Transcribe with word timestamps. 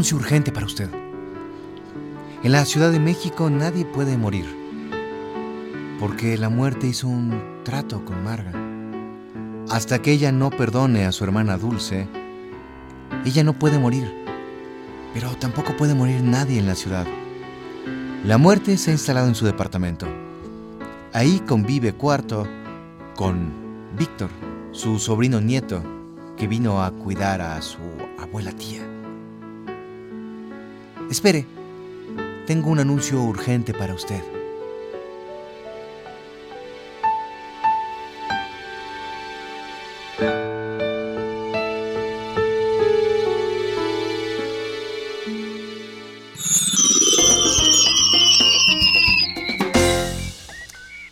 Anuncio 0.00 0.16
urgente 0.16 0.50
para 0.50 0.64
usted. 0.64 0.88
En 2.42 2.52
la 2.52 2.64
Ciudad 2.64 2.90
de 2.90 2.98
México 2.98 3.50
nadie 3.50 3.84
puede 3.84 4.16
morir, 4.16 4.46
porque 5.98 6.38
la 6.38 6.48
muerte 6.48 6.86
hizo 6.86 7.06
un 7.06 7.38
trato 7.64 8.02
con 8.06 8.24
Marga. 8.24 8.50
Hasta 9.68 10.00
que 10.00 10.12
ella 10.12 10.32
no 10.32 10.48
perdone 10.48 11.04
a 11.04 11.12
su 11.12 11.22
hermana 11.24 11.58
Dulce, 11.58 12.08
ella 13.26 13.44
no 13.44 13.52
puede 13.52 13.78
morir, 13.78 14.10
pero 15.12 15.36
tampoco 15.36 15.76
puede 15.76 15.92
morir 15.92 16.22
nadie 16.22 16.58
en 16.58 16.66
la 16.66 16.76
ciudad. 16.76 17.06
La 18.24 18.38
muerte 18.38 18.78
se 18.78 18.92
ha 18.92 18.94
instalado 18.94 19.28
en 19.28 19.34
su 19.34 19.44
departamento. 19.44 20.06
Ahí 21.12 21.42
convive 21.46 21.92
cuarto 21.92 22.46
con 23.16 23.52
Víctor, 23.98 24.30
su 24.72 24.98
sobrino 24.98 25.42
nieto, 25.42 25.82
que 26.38 26.46
vino 26.46 26.82
a 26.82 26.90
cuidar 26.90 27.42
a 27.42 27.60
su 27.60 27.76
abuela 28.18 28.52
tía. 28.52 28.99
Espere, 31.10 31.44
tengo 32.46 32.70
un 32.70 32.78
anuncio 32.78 33.20
urgente 33.20 33.74
para 33.74 33.94
usted. 33.94 34.22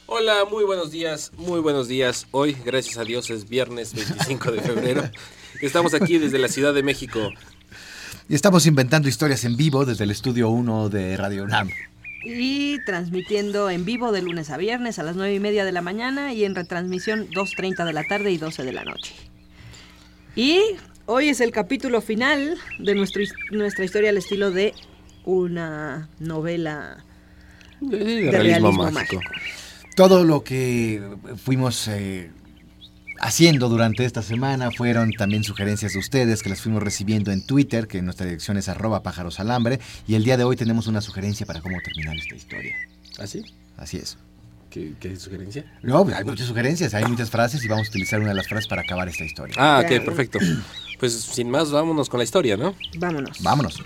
Hola, 0.07 0.45
muy 0.49 0.63
buenos 0.63 0.93
días, 0.93 1.33
muy 1.37 1.59
buenos 1.59 1.89
días. 1.89 2.29
Hoy, 2.31 2.57
gracias 2.65 2.99
a 2.99 3.05
Dios, 3.05 3.31
es 3.31 3.49
viernes 3.49 3.95
25 3.95 4.53
de 4.53 4.61
febrero. 4.61 5.11
Estamos 5.61 5.93
aquí 5.93 6.19
desde 6.19 6.39
la 6.39 6.47
Ciudad 6.47 6.73
de 6.73 6.85
México. 6.85 7.33
Y 8.31 8.35
estamos 8.35 8.67
inventando 8.67 9.09
historias 9.09 9.45
en 9.45 9.57
vivo 9.57 9.87
desde 9.87 10.05
el 10.05 10.11
estudio 10.11 10.51
1 10.51 10.91
de 10.91 11.17
Radio 11.17 11.45
UNAM. 11.45 11.71
Y 12.23 12.77
transmitiendo 12.85 13.71
en 13.71 13.87
vivo 13.87 14.13
de 14.13 14.21
lunes 14.21 14.51
a 14.51 14.59
viernes 14.59 14.99
a 14.99 15.03
las 15.03 15.17
9 15.17 15.35
y 15.35 15.41
media 15.41 15.65
de 15.65 15.73
la 15.73 15.81
mañana 15.81 16.35
y 16.35 16.45
en 16.45 16.55
retransmisión 16.55 17.31
2.30 17.31 17.87
de 17.87 17.93
la 17.95 18.05
tarde 18.05 18.31
y 18.31 18.37
12 18.37 18.65
de 18.65 18.73
la 18.75 18.85
noche. 18.85 19.15
Y 20.37 20.61
hoy 21.07 21.31
es 21.31 21.41
el 21.41 21.53
capítulo 21.53 22.03
final 22.03 22.59
de 22.79 22.95
nuestro, 22.95 23.23
nuestra 23.51 23.87
historia 23.87 24.11
al 24.11 24.19
estilo 24.19 24.51
de 24.51 24.75
una 25.25 26.11
novela 26.19 27.03
De, 27.81 28.31
realismo 28.31 28.91
mágico. 28.91 29.23
Todo 29.97 30.25
lo 30.25 30.45
que 30.45 31.03
fuimos 31.43 31.89
eh, 31.89 32.31
haciendo 33.21 33.69
durante 33.69 34.05
esta 34.05 34.23
semana 34.23 34.71
fueron 34.71 35.13
también 35.13 35.45
sugerencias 35.45 35.93
de 35.93 35.99
ustedes 35.99 36.43
que 36.43 36.49
las 36.49 36.61
fuimos 36.61 36.83
recibiendo 36.83 37.33
en 37.33 37.45
Twitter, 37.45 37.87
que 37.87 38.03
nuestra 38.03 38.27
dirección 38.27 38.57
es 38.57 38.69
arroba 38.69 39.03
pájaros 39.03 39.41
alambre, 39.41 39.81
y 40.07 40.15
el 40.15 40.25
día 40.25 40.37
de 40.37 40.45
hoy 40.45 40.57
tenemos 40.57 40.87
una 40.87 41.01
sugerencia 41.01 41.47
para 41.47 41.61
cómo 41.61 41.79
terminar 41.83 42.17
esta 42.17 42.35
historia. 42.35 42.77
¿Así? 43.19 43.45
Así 43.77 43.97
es. 43.99 44.17
¿Qué, 44.71 44.93
qué 45.01 45.17
sugerencia? 45.17 45.65
No, 45.83 46.07
hay 46.15 46.25
muchas 46.25 46.47
sugerencias, 46.47 46.93
hay 46.95 47.05
muchas 47.07 47.31
frases 47.31 47.65
y 47.65 47.69
vamos 47.69 47.89
a 47.89 47.91
utilizar 47.91 48.21
una 48.21 48.31
de 48.31 48.35
las 48.35 48.47
frases 48.47 48.67
para 48.67 48.83
acabar 48.83 49.09
esta 49.09 49.25
historia. 49.25 49.55
Ah, 49.59 49.83
ok, 49.83 50.05
perfecto. 50.05 50.39
Pues 50.99 51.15
sin 51.15 51.49
más, 51.49 51.71
vámonos 51.71 52.09
con 52.09 52.19
la 52.19 52.25
historia, 52.25 52.57
¿no? 52.57 52.75
Vámonos. 52.99 53.41
Vámonos. 53.41 53.81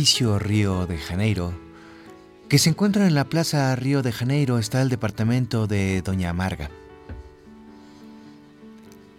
Edificio 0.00 0.38
Río 0.38 0.86
de 0.86 0.96
Janeiro, 0.96 1.52
que 2.48 2.58
se 2.58 2.70
encuentra 2.70 3.06
en 3.06 3.14
la 3.14 3.26
plaza 3.26 3.76
Río 3.76 4.00
de 4.00 4.12
Janeiro, 4.12 4.58
está 4.58 4.80
el 4.80 4.88
departamento 4.88 5.66
de 5.66 6.00
Doña 6.00 6.30
Amarga. 6.30 6.70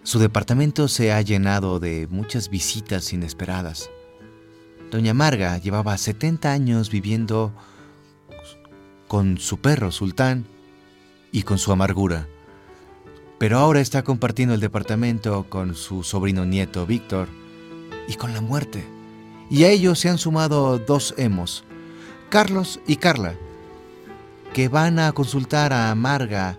Su 0.01 0.17
departamento 0.17 0.87
se 0.87 1.11
ha 1.11 1.21
llenado 1.21 1.79
de 1.79 2.07
muchas 2.09 2.49
visitas 2.49 3.13
inesperadas. 3.13 3.91
Doña 4.89 5.13
Marga 5.13 5.59
llevaba 5.59 5.95
70 5.95 6.51
años 6.51 6.89
viviendo 6.89 7.53
con 9.07 9.37
su 9.37 9.59
perro 9.59 9.91
Sultán 9.91 10.47
y 11.31 11.43
con 11.43 11.59
su 11.59 11.71
amargura. 11.71 12.27
Pero 13.37 13.59
ahora 13.59 13.81
está 13.81 14.03
compartiendo 14.03 14.55
el 14.55 14.61
departamento 14.61 15.45
con 15.47 15.75
su 15.75 16.01
sobrino 16.01 16.43
nieto 16.43 16.87
Víctor 16.87 17.27
y 18.07 18.15
con 18.15 18.33
la 18.33 18.41
muerte. 18.41 18.83
Y 19.51 19.65
a 19.65 19.69
ellos 19.69 19.99
se 19.99 20.07
han 20.07 20.17
sumado 20.17 20.79
dos 20.79 21.13
emos, 21.17 21.65
Carlos 22.29 22.79
y 22.87 22.95
Carla, 22.95 23.35
que 24.53 24.69
van 24.69 24.97
a 24.97 25.11
consultar 25.11 25.73
a 25.73 25.93
Marga 25.93 26.57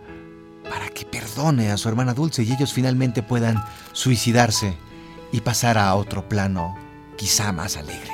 para 0.68 0.90
que 0.90 1.06
perdone 1.06 1.70
a 1.70 1.78
su 1.78 1.88
hermana 1.88 2.12
Dulce 2.12 2.42
y 2.42 2.52
ellos 2.52 2.74
finalmente 2.74 3.22
puedan 3.22 3.64
suicidarse 3.92 4.76
y 5.32 5.40
pasar 5.40 5.78
a 5.78 5.94
otro 5.94 6.28
plano, 6.28 6.76
quizá 7.16 7.50
más 7.50 7.78
alegre. 7.78 8.12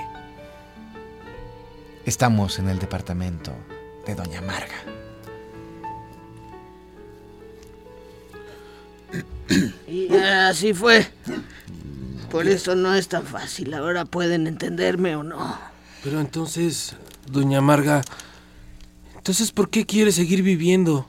Estamos 2.06 2.60
en 2.60 2.68
el 2.68 2.78
departamento 2.78 3.50
de 4.06 4.14
Doña 4.14 4.40
Marga. 4.42 4.76
Y 9.88 10.14
así 10.14 10.72
fue. 10.72 11.04
Por 12.30 12.46
eso 12.46 12.74
no 12.74 12.94
es 12.94 13.08
tan 13.08 13.24
fácil. 13.24 13.74
Ahora 13.74 14.04
pueden 14.04 14.46
entenderme 14.46 15.16
o 15.16 15.22
no. 15.22 15.58
Pero 16.04 16.20
entonces, 16.20 16.94
doña 17.30 17.60
Marga, 17.60 18.02
entonces, 19.16 19.50
¿por 19.52 19.68
qué 19.70 19.84
quiere 19.84 20.12
seguir 20.12 20.42
viviendo? 20.42 21.08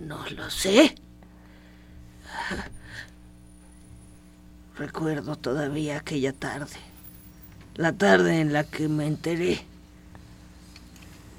No 0.00 0.24
lo 0.30 0.50
sé. 0.50 0.94
Recuerdo 4.78 5.36
todavía 5.36 5.98
aquella 5.98 6.32
tarde. 6.32 6.76
La 7.74 7.92
tarde 7.92 8.40
en 8.40 8.52
la 8.52 8.64
que 8.64 8.88
me 8.88 9.06
enteré 9.06 9.64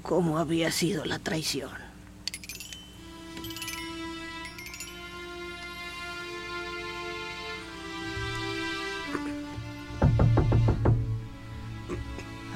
cómo 0.02 0.38
había 0.38 0.72
sido 0.72 1.04
la 1.04 1.18
traición. 1.18 1.87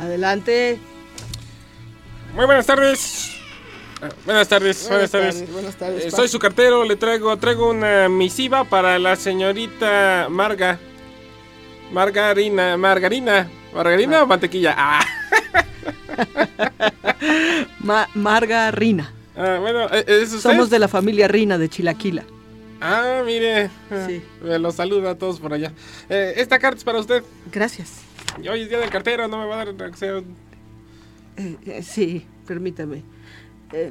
Adelante. 0.06 0.78
Muy 2.34 2.44
buenas 2.46 2.66
tardes. 2.66 3.28
Ah, 4.02 4.08
Buenas 4.26 4.48
tardes, 4.48 4.88
buenas, 4.88 5.10
tardes. 5.12 5.52
buenas 5.52 5.76
tardes, 5.76 6.04
Eh, 6.06 6.10
soy 6.10 6.26
su 6.26 6.40
cartero, 6.40 6.82
le 6.84 6.96
traigo, 6.96 7.36
traigo 7.36 7.70
una 7.70 8.08
misiva 8.08 8.64
para 8.64 8.98
la 8.98 9.14
señorita 9.14 10.26
Marga. 10.28 10.80
Margarina, 11.92 12.76
margarina. 12.76 13.48
¿Margarina 13.72 14.24
o 14.24 14.26
mantequilla? 14.26 14.74
Ah, 14.76 15.06
Ma- 17.78 18.08
Marga 18.14 18.72
Rina. 18.72 19.12
ah, 19.36 19.58
bueno, 19.60 19.86
¿eh, 19.92 20.04
¿es 20.08 20.32
usted? 20.32 20.50
Somos 20.50 20.68
de 20.68 20.80
la 20.80 20.88
familia 20.88 21.28
Rina 21.28 21.56
de 21.56 21.68
Chilaquila. 21.68 22.24
Ah, 22.80 23.22
mire. 23.24 23.70
Sí. 24.08 24.20
Me 24.42 24.58
los 24.58 24.74
saludo 24.74 25.08
a 25.10 25.14
todos 25.14 25.38
por 25.38 25.52
allá. 25.52 25.72
Eh, 26.08 26.34
esta 26.38 26.58
carta 26.58 26.78
es 26.78 26.84
para 26.84 26.98
usted. 26.98 27.22
Gracias. 27.52 28.00
Y 28.40 28.48
Hoy 28.48 28.62
es 28.62 28.68
día 28.68 28.78
del 28.78 28.90
cartero, 28.90 29.28
no 29.28 29.38
me 29.38 29.46
va 29.46 29.54
a 29.60 29.64
dar 29.64 29.74
reacción. 29.74 30.24
Eh, 31.36 31.56
eh, 31.66 31.82
sí, 31.82 32.26
permítame. 32.46 33.02
Eh, 33.72 33.90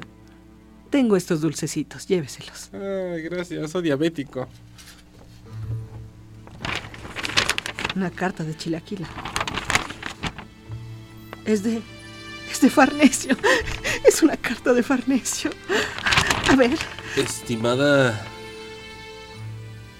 tengo 0.90 1.16
estos 1.16 1.40
dulcecitos, 1.40 2.06
lléveselos. 2.06 2.70
Ay, 2.72 3.22
gracias, 3.22 3.70
soy 3.70 3.82
diabético. 3.82 4.48
Una 7.96 8.10
carta 8.10 8.44
de 8.44 8.56
Chilaquila. 8.56 9.08
Es 11.44 11.62
de. 11.62 11.82
Es 12.50 12.60
de 12.60 12.70
Farnesio. 12.70 13.36
Es 14.06 14.22
una 14.22 14.36
carta 14.36 14.72
de 14.72 14.82
Farnesio. 14.82 15.50
A 16.50 16.56
ver, 16.56 16.76
Estimada 17.16 18.20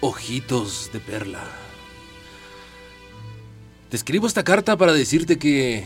Ojitos 0.00 0.91
de 0.93 0.99
Perla, 0.99 1.45
te 3.93 3.97
escribo 3.97 4.27
esta 4.27 4.43
carta 4.43 4.79
para 4.79 4.94
decirte 4.94 5.39
que... 5.39 5.85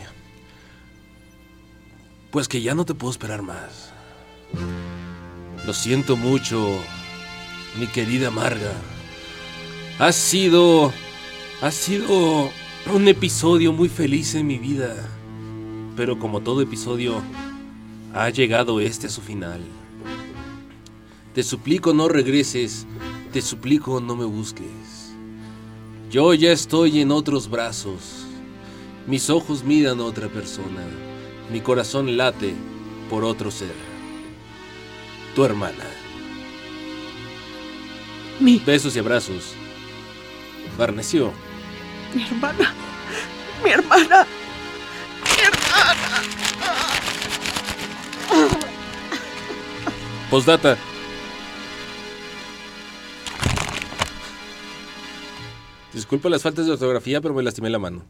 Pues 2.31 2.47
que 2.47 2.61
ya 2.61 2.73
no 2.73 2.85
te 2.85 2.93
puedo 2.93 3.11
esperar 3.11 3.41
más. 3.41 3.91
Lo 5.65 5.73
siento 5.73 6.15
mucho, 6.15 6.79
mi 7.77 7.85
querida 7.87 8.31
Marga. 8.31 8.71
Ha 9.99 10.13
sido... 10.13 10.93
Ha 11.61 11.69
sido 11.71 12.49
un 12.93 13.09
episodio 13.09 13.73
muy 13.73 13.89
feliz 13.89 14.35
en 14.35 14.47
mi 14.47 14.57
vida. 14.57 14.95
Pero 15.97 16.17
como 16.17 16.39
todo 16.39 16.61
episodio, 16.61 17.21
ha 18.13 18.29
llegado 18.29 18.79
este 18.79 19.07
a 19.07 19.09
su 19.09 19.19
final. 19.19 19.59
Te 21.33 21.43
suplico 21.43 21.93
no 21.93 22.07
regreses, 22.07 22.87
te 23.33 23.41
suplico 23.41 23.99
no 23.99 24.15
me 24.15 24.23
busques. 24.23 24.96
Yo 26.09 26.33
ya 26.33 26.53
estoy 26.53 27.01
en 27.01 27.11
otros 27.11 27.49
brazos. 27.49 28.25
Mis 29.07 29.29
ojos 29.29 29.65
miran 29.65 29.99
a 29.99 30.03
otra 30.05 30.29
persona. 30.29 30.81
Mi 31.51 31.59
corazón 31.59 32.15
late 32.15 32.53
por 33.09 33.25
otro 33.25 33.51
ser. 33.51 33.73
Tu 35.35 35.43
hermana. 35.43 35.83
Mi, 38.39 38.59
Besos 38.59 38.95
y 38.95 38.99
abrazos. 38.99 39.53
Barneció. 40.77 41.33
mi 42.15 42.23
hermana. 42.23 42.73
Mi 43.61 43.69
hermana. 43.71 44.25
Postdata. 50.29 50.77
Disculpa 55.97 56.29
las 56.29 56.43
faltas 56.43 56.67
de 56.67 56.73
ortografía, 56.73 57.19
pero 57.21 57.33
me 57.33 57.41
lastimé 57.41 57.71
la 57.71 57.79
mano. 57.79 58.05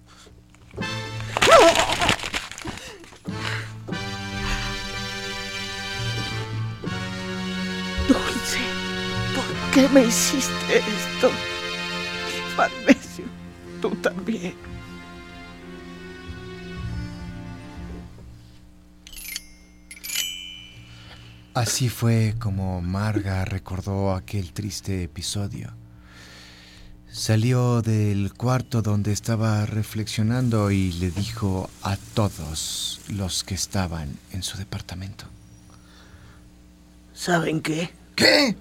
Dulce, 8.09 8.59
¿por 9.33 9.45
qué 9.73 9.87
me 9.87 10.03
hiciste 10.03 10.79
esto? 10.79 11.31
Farnesio, 12.57 13.23
tú 13.81 13.91
también. 14.01 14.53
Así 21.53 21.87
fue 21.87 22.35
como 22.37 22.81
Marga 22.81 23.45
recordó 23.45 24.13
aquel 24.13 24.51
triste 24.51 25.03
episodio. 25.03 25.73
Salió 27.17 27.81
del 27.81 28.31
cuarto 28.31 28.83
donde 28.83 29.11
estaba 29.11 29.65
reflexionando 29.65 30.69
y 30.69 30.91
le 30.93 31.09
dijo 31.09 31.67
a 31.81 31.97
todos 32.13 33.01
los 33.09 33.43
que 33.43 33.55
estaban 33.55 34.19
en 34.33 34.43
su 34.43 34.59
departamento. 34.59 35.25
¿Saben 37.15 37.61
qué? 37.61 37.89
¿Qué? 38.15 38.55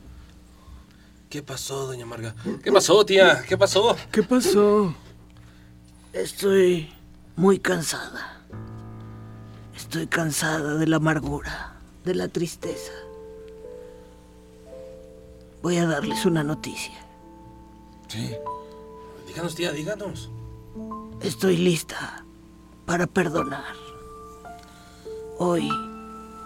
¿Qué 1.29 1.43
pasó, 1.43 1.87
doña 1.87 2.07
Marga? 2.07 2.35
¿Qué 2.65 2.73
pasó, 2.73 3.05
tía? 3.05 3.45
¿Qué 3.47 3.59
pasó? 3.59 3.95
¿Qué 4.11 4.23
pasó? 4.23 4.95
Estoy 6.15 6.91
muy 7.37 7.59
cansada. 7.59 8.41
Estoy 9.77 10.07
cansada 10.07 10.77
de 10.77 10.87
la 10.87 10.97
amargura, 10.97 11.77
de 12.07 12.15
la 12.15 12.29
tristeza. 12.29 12.93
Voy 15.61 15.77
a 15.77 15.85
darles 15.85 16.25
una 16.25 16.43
noticia. 16.43 17.06
Sí. 18.09 18.35
Díganos, 19.27 19.55
tía, 19.55 19.73
díganos. 19.73 20.31
Estoy 21.21 21.57
lista 21.57 22.25
para 22.85 23.07
perdonar. 23.07 23.75
Hoy 25.39 25.69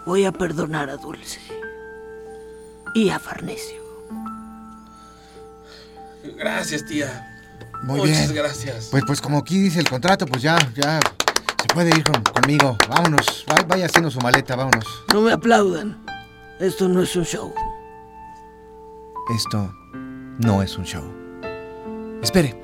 voy 0.07 0.25
a 0.25 0.33
perdonar 0.33 0.91
a 0.91 0.97
Dulce 0.97 1.41
y 2.95 3.11
a 3.11 3.19
Farnesio. 3.19 3.81
Gracias, 6.37 6.85
tía. 6.87 7.27
Muy 7.83 8.01
Muchas 8.01 8.29
bien. 8.33 8.35
gracias. 8.35 8.89
Pues, 8.91 9.05
pues 9.07 9.21
como 9.21 9.39
aquí 9.39 9.59
dice 9.59 9.79
el 9.81 9.89
contrato, 9.89 10.27
pues 10.27 10.43
ya, 10.43 10.59
ya 10.75 11.01
se 11.62 11.69
puede 11.73 11.91
ir 11.91 12.05
con- 12.05 12.23
conmigo. 12.23 12.77
Vámonos, 12.89 13.45
va- 13.51 13.62
vaya 13.67 13.87
haciendo 13.87 14.11
su 14.11 14.19
maleta, 14.21 14.57
vámonos. 14.57 14.85
No 15.12 15.21
me 15.23 15.33
aplaudan. 15.33 16.05
Esto 16.59 16.89
no 16.89 17.03
es 17.03 17.15
un 17.17 17.25
show. 17.25 17.55
Esto 19.35 19.73
no 20.39 20.62
es 20.62 20.77
un 20.77 20.85
show. 20.85 21.20
Espere, 22.23 22.55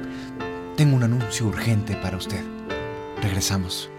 tengo 0.76 0.96
un 0.96 1.02
anuncio 1.02 1.46
urgente 1.46 1.96
para 1.96 2.18
usted. 2.18 2.44
Regresamos. 3.22 3.90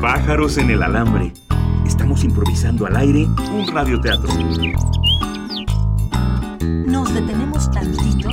Pájaros 0.00 0.58
en 0.58 0.70
el 0.70 0.82
alambre. 0.82 1.32
Estamos 1.84 2.22
improvisando 2.22 2.86
al 2.86 2.96
aire 2.96 3.24
un 3.24 3.66
radioteatro. 3.72 4.32
Nos 7.12 7.20
detenemos 7.26 7.70
tantito 7.70 8.30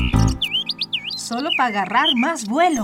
solo 1.18 1.50
para 1.58 1.68
agarrar 1.68 2.06
más 2.16 2.46
vuelo. 2.48 2.82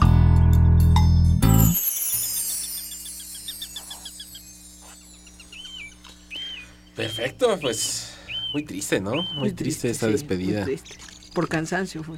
Perfecto, 6.97 7.57
pues. 7.62 8.13
Muy 8.51 8.65
triste, 8.65 9.00
¿no? 9.00 9.24
Muy, 9.36 9.53
triste, 9.53 9.89
esta 9.89 10.07
sí, 10.07 10.12
despedida. 10.12 10.65
muy 10.65 10.75
triste. 10.75 10.97
Por 11.33 11.47
cansancio 11.47 12.03
fue. 12.03 12.18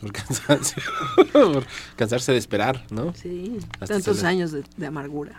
Por 0.00 0.10
cansancio. 0.10 0.82
Por 1.32 1.66
cansarse 1.96 2.32
de 2.32 2.38
esperar, 2.38 2.86
¿no? 2.88 3.12
Sí, 3.12 3.58
Hasta 3.74 3.88
tantos 3.88 4.24
años 4.24 4.52
de, 4.52 4.64
de 4.78 4.86
amargura. 4.86 5.36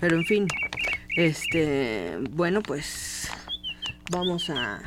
Pero 0.00 0.16
en 0.16 0.24
fin, 0.26 0.46
este, 1.16 2.18
bueno, 2.32 2.62
pues 2.62 3.30
vamos 4.10 4.50
a, 4.50 4.82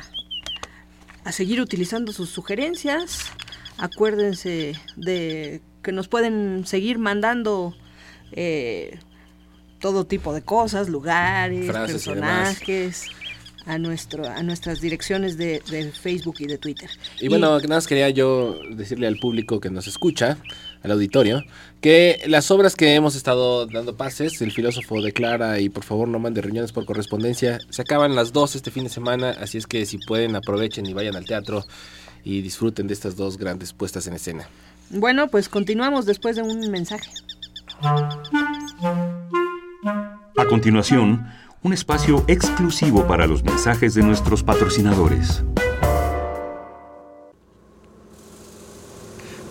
a 1.27 1.33
seguir 1.33 1.59
utilizando 1.59 2.13
sus 2.13 2.29
sugerencias. 2.29 3.25
Acuérdense 3.77 4.75
de 4.95 5.61
que 5.83 5.91
nos 5.91 6.07
pueden 6.07 6.65
seguir 6.65 6.99
mandando 6.99 7.75
eh, 8.31 8.97
todo 9.81 10.05
tipo 10.05 10.33
de 10.33 10.41
cosas, 10.41 10.87
lugares, 10.87 11.67
Frases 11.67 12.07
y 12.07 12.13
demás. 12.13 12.59
A, 13.67 13.77
nuestro, 13.77 14.25
a 14.25 14.41
nuestras 14.43 14.79
direcciones 14.79 15.37
de, 15.37 15.61
de 15.69 15.91
Facebook 15.91 16.37
y 16.39 16.45
de 16.45 16.57
Twitter. 16.57 16.89
Y 17.19 17.27
bueno, 17.27 17.59
nada 17.59 17.67
más 17.67 17.85
quería 17.85 18.09
yo 18.09 18.57
decirle 18.71 19.07
al 19.07 19.17
público 19.17 19.59
que 19.59 19.69
nos 19.69 19.87
escucha, 19.87 20.37
al 20.83 20.91
auditorio, 20.91 21.43
que 21.81 22.21
las 22.27 22.49
obras 22.49 22.75
que 22.75 22.95
hemos 22.95 23.15
estado 23.15 23.65
dando 23.65 23.97
pases, 23.97 24.41
El 24.41 24.51
filósofo 24.51 25.01
declara 25.01 25.59
y 25.59 25.69
por 25.69 25.83
favor 25.83 26.07
no 26.07 26.17
mande 26.17 26.41
riñones 26.41 26.71
por 26.71 26.85
correspondencia, 26.85 27.59
se 27.69 27.81
acaban 27.81 28.15
las 28.15 28.31
dos 28.31 28.55
este 28.55 28.71
fin 28.71 28.85
de 28.85 28.89
semana, 28.89 29.31
así 29.31 29.57
es 29.57 29.67
que 29.67 29.85
si 29.85 29.97
pueden 29.97 30.35
aprovechen 30.35 30.85
y 30.85 30.93
vayan 30.93 31.15
al 31.15 31.25
teatro 31.25 31.65
y 32.23 32.41
disfruten 32.41 32.87
de 32.87 32.93
estas 32.93 33.15
dos 33.15 33.37
grandes 33.37 33.73
puestas 33.73 34.07
en 34.07 34.13
escena. 34.13 34.47
Bueno, 34.89 35.27
pues 35.27 35.49
continuamos 35.49 36.05
después 36.05 36.35
de 36.37 36.41
un 36.41 36.71
mensaje. 36.71 37.09
A 40.37 40.45
continuación, 40.47 41.27
un 41.67 41.73
espacio 41.73 42.23
exclusivo 42.27 43.05
para 43.07 43.27
los 43.27 43.43
mensajes 43.43 43.93
de 43.93 44.01
nuestros 44.01 44.41
patrocinadores. 44.41 45.43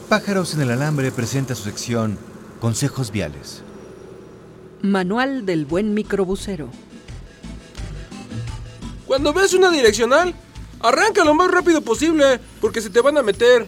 Pájaros 0.08 0.54
en 0.54 0.62
el 0.62 0.70
Alambre 0.70 1.12
presenta 1.12 1.54
su 1.54 1.64
sección 1.64 2.18
Consejos 2.58 3.10
Viales. 3.10 3.62
Manual 4.80 5.44
del 5.44 5.66
buen 5.66 5.92
microbusero. 5.92 6.70
Cuando 9.06 9.34
ves 9.34 9.52
una 9.52 9.70
direccional, 9.70 10.34
arranca 10.80 11.22
lo 11.22 11.34
más 11.34 11.50
rápido 11.50 11.82
posible, 11.82 12.40
porque 12.62 12.80
se 12.80 12.88
te 12.88 13.02
van 13.02 13.18
a 13.18 13.22
meter. 13.22 13.66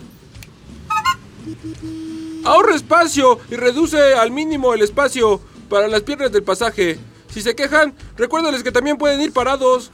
Ahorra 2.46 2.74
espacio 2.74 3.40
y 3.50 3.56
reduce 3.56 4.14
al 4.14 4.30
mínimo 4.30 4.72
el 4.72 4.80
espacio 4.80 5.38
para 5.68 5.86
las 5.86 6.00
piernas 6.00 6.32
del 6.32 6.44
pasaje. 6.44 6.98
Si 7.38 7.42
se 7.42 7.54
quejan, 7.54 7.94
recuérdales 8.16 8.64
que 8.64 8.72
también 8.72 8.98
pueden 8.98 9.20
ir 9.20 9.32
parados. 9.32 9.92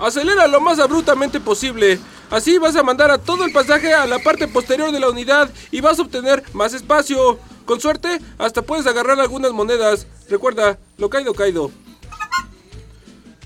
Acelera 0.00 0.46
lo 0.46 0.58
más 0.62 0.78
abruptamente 0.78 1.38
posible. 1.38 2.00
Así 2.30 2.56
vas 2.56 2.74
a 2.76 2.82
mandar 2.82 3.10
a 3.10 3.18
todo 3.18 3.44
el 3.44 3.52
pasaje 3.52 3.92
a 3.92 4.06
la 4.06 4.20
parte 4.20 4.48
posterior 4.48 4.90
de 4.90 5.00
la 5.00 5.10
unidad 5.10 5.50
y 5.70 5.82
vas 5.82 5.98
a 5.98 6.02
obtener 6.02 6.42
más 6.54 6.72
espacio. 6.72 7.38
Con 7.66 7.78
suerte, 7.78 8.22
hasta 8.38 8.62
puedes 8.62 8.86
agarrar 8.86 9.20
algunas 9.20 9.52
monedas. 9.52 10.06
Recuerda, 10.30 10.78
lo 10.96 11.10
caído, 11.10 11.34
caído. 11.34 11.70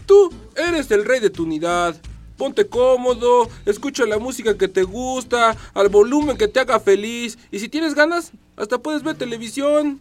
Tú 0.06 0.32
eres 0.54 0.88
el 0.92 1.04
rey 1.04 1.18
de 1.18 1.30
tu 1.30 1.42
unidad. 1.42 2.00
Ponte 2.36 2.68
cómodo, 2.68 3.48
escucha 3.66 4.06
la 4.06 4.20
música 4.20 4.56
que 4.56 4.68
te 4.68 4.84
gusta, 4.84 5.56
al 5.74 5.88
volumen 5.88 6.38
que 6.38 6.46
te 6.46 6.60
haga 6.60 6.78
feliz. 6.78 7.36
Y 7.50 7.58
si 7.58 7.68
tienes 7.68 7.96
ganas, 7.96 8.30
hasta 8.56 8.78
puedes 8.78 9.02
ver 9.02 9.16
televisión. 9.16 10.00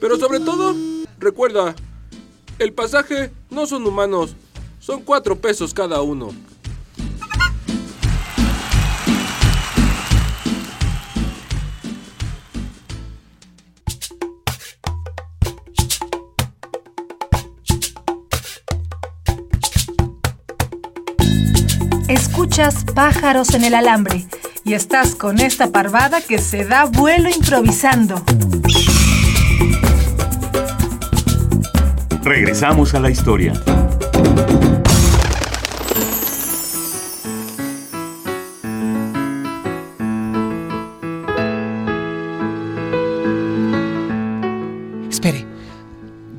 Pero 0.00 0.16
sobre 0.16 0.40
todo, 0.40 0.74
recuerda, 1.18 1.74
el 2.58 2.72
pasaje 2.72 3.30
no 3.50 3.66
son 3.66 3.86
humanos, 3.86 4.34
son 4.78 5.02
cuatro 5.02 5.36
pesos 5.36 5.74
cada 5.74 6.00
uno. 6.00 6.30
Escuchas 22.08 22.84
pájaros 22.94 23.54
en 23.54 23.64
el 23.64 23.74
alambre 23.74 24.26
y 24.64 24.72
estás 24.72 25.14
con 25.14 25.40
esta 25.40 25.70
parvada 25.70 26.20
que 26.20 26.38
se 26.38 26.64
da 26.64 26.86
vuelo 26.86 27.28
improvisando. 27.28 28.24
Regresamos 32.22 32.92
a 32.92 33.00
la 33.00 33.08
historia. 33.08 33.54
Espere, 45.08 45.46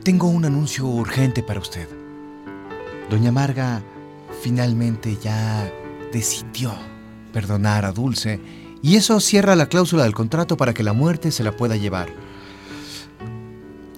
tengo 0.04 0.28
un 0.28 0.46
anuncio 0.46 0.86
urgente 0.86 1.42
para 1.42 1.60
usted. 1.60 1.88
Doña 3.10 3.32
Marga 3.32 3.82
finalmente 4.44 5.18
ya 5.18 5.68
decidió 6.14 6.74
perdonar 7.34 7.86
a 7.86 7.92
Dulce 7.92 8.40
y 8.84 8.98
eso 8.98 9.20
cierra 9.20 9.56
la 9.56 9.66
cláusula 9.66 10.04
del 10.04 10.14
contrato 10.14 10.58
para 10.58 10.76
que 10.76 10.84
la 10.84 10.94
muerte 10.94 11.32
se 11.32 11.44
la 11.44 11.54
pueda 11.54 11.76
llevar. 11.76 12.21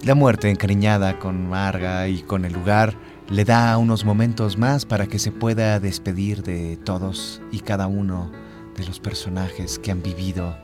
La 0.04 0.14
muerte, 0.14 0.50
encariñada 0.50 1.18
con 1.18 1.48
Marga 1.48 2.08
y 2.08 2.20
con 2.20 2.44
el 2.44 2.52
lugar, 2.52 2.94
le 3.30 3.46
da 3.46 3.78
unos 3.78 4.04
momentos 4.04 4.58
más 4.58 4.84
para 4.84 5.06
que 5.06 5.18
se 5.18 5.32
pueda 5.32 5.80
despedir 5.80 6.42
de 6.42 6.76
todos 6.76 7.40
y 7.50 7.60
cada 7.60 7.86
uno 7.86 8.30
de 8.76 8.84
los 8.84 9.00
personajes 9.00 9.78
que 9.78 9.90
han 9.90 10.02
vivido 10.02 10.58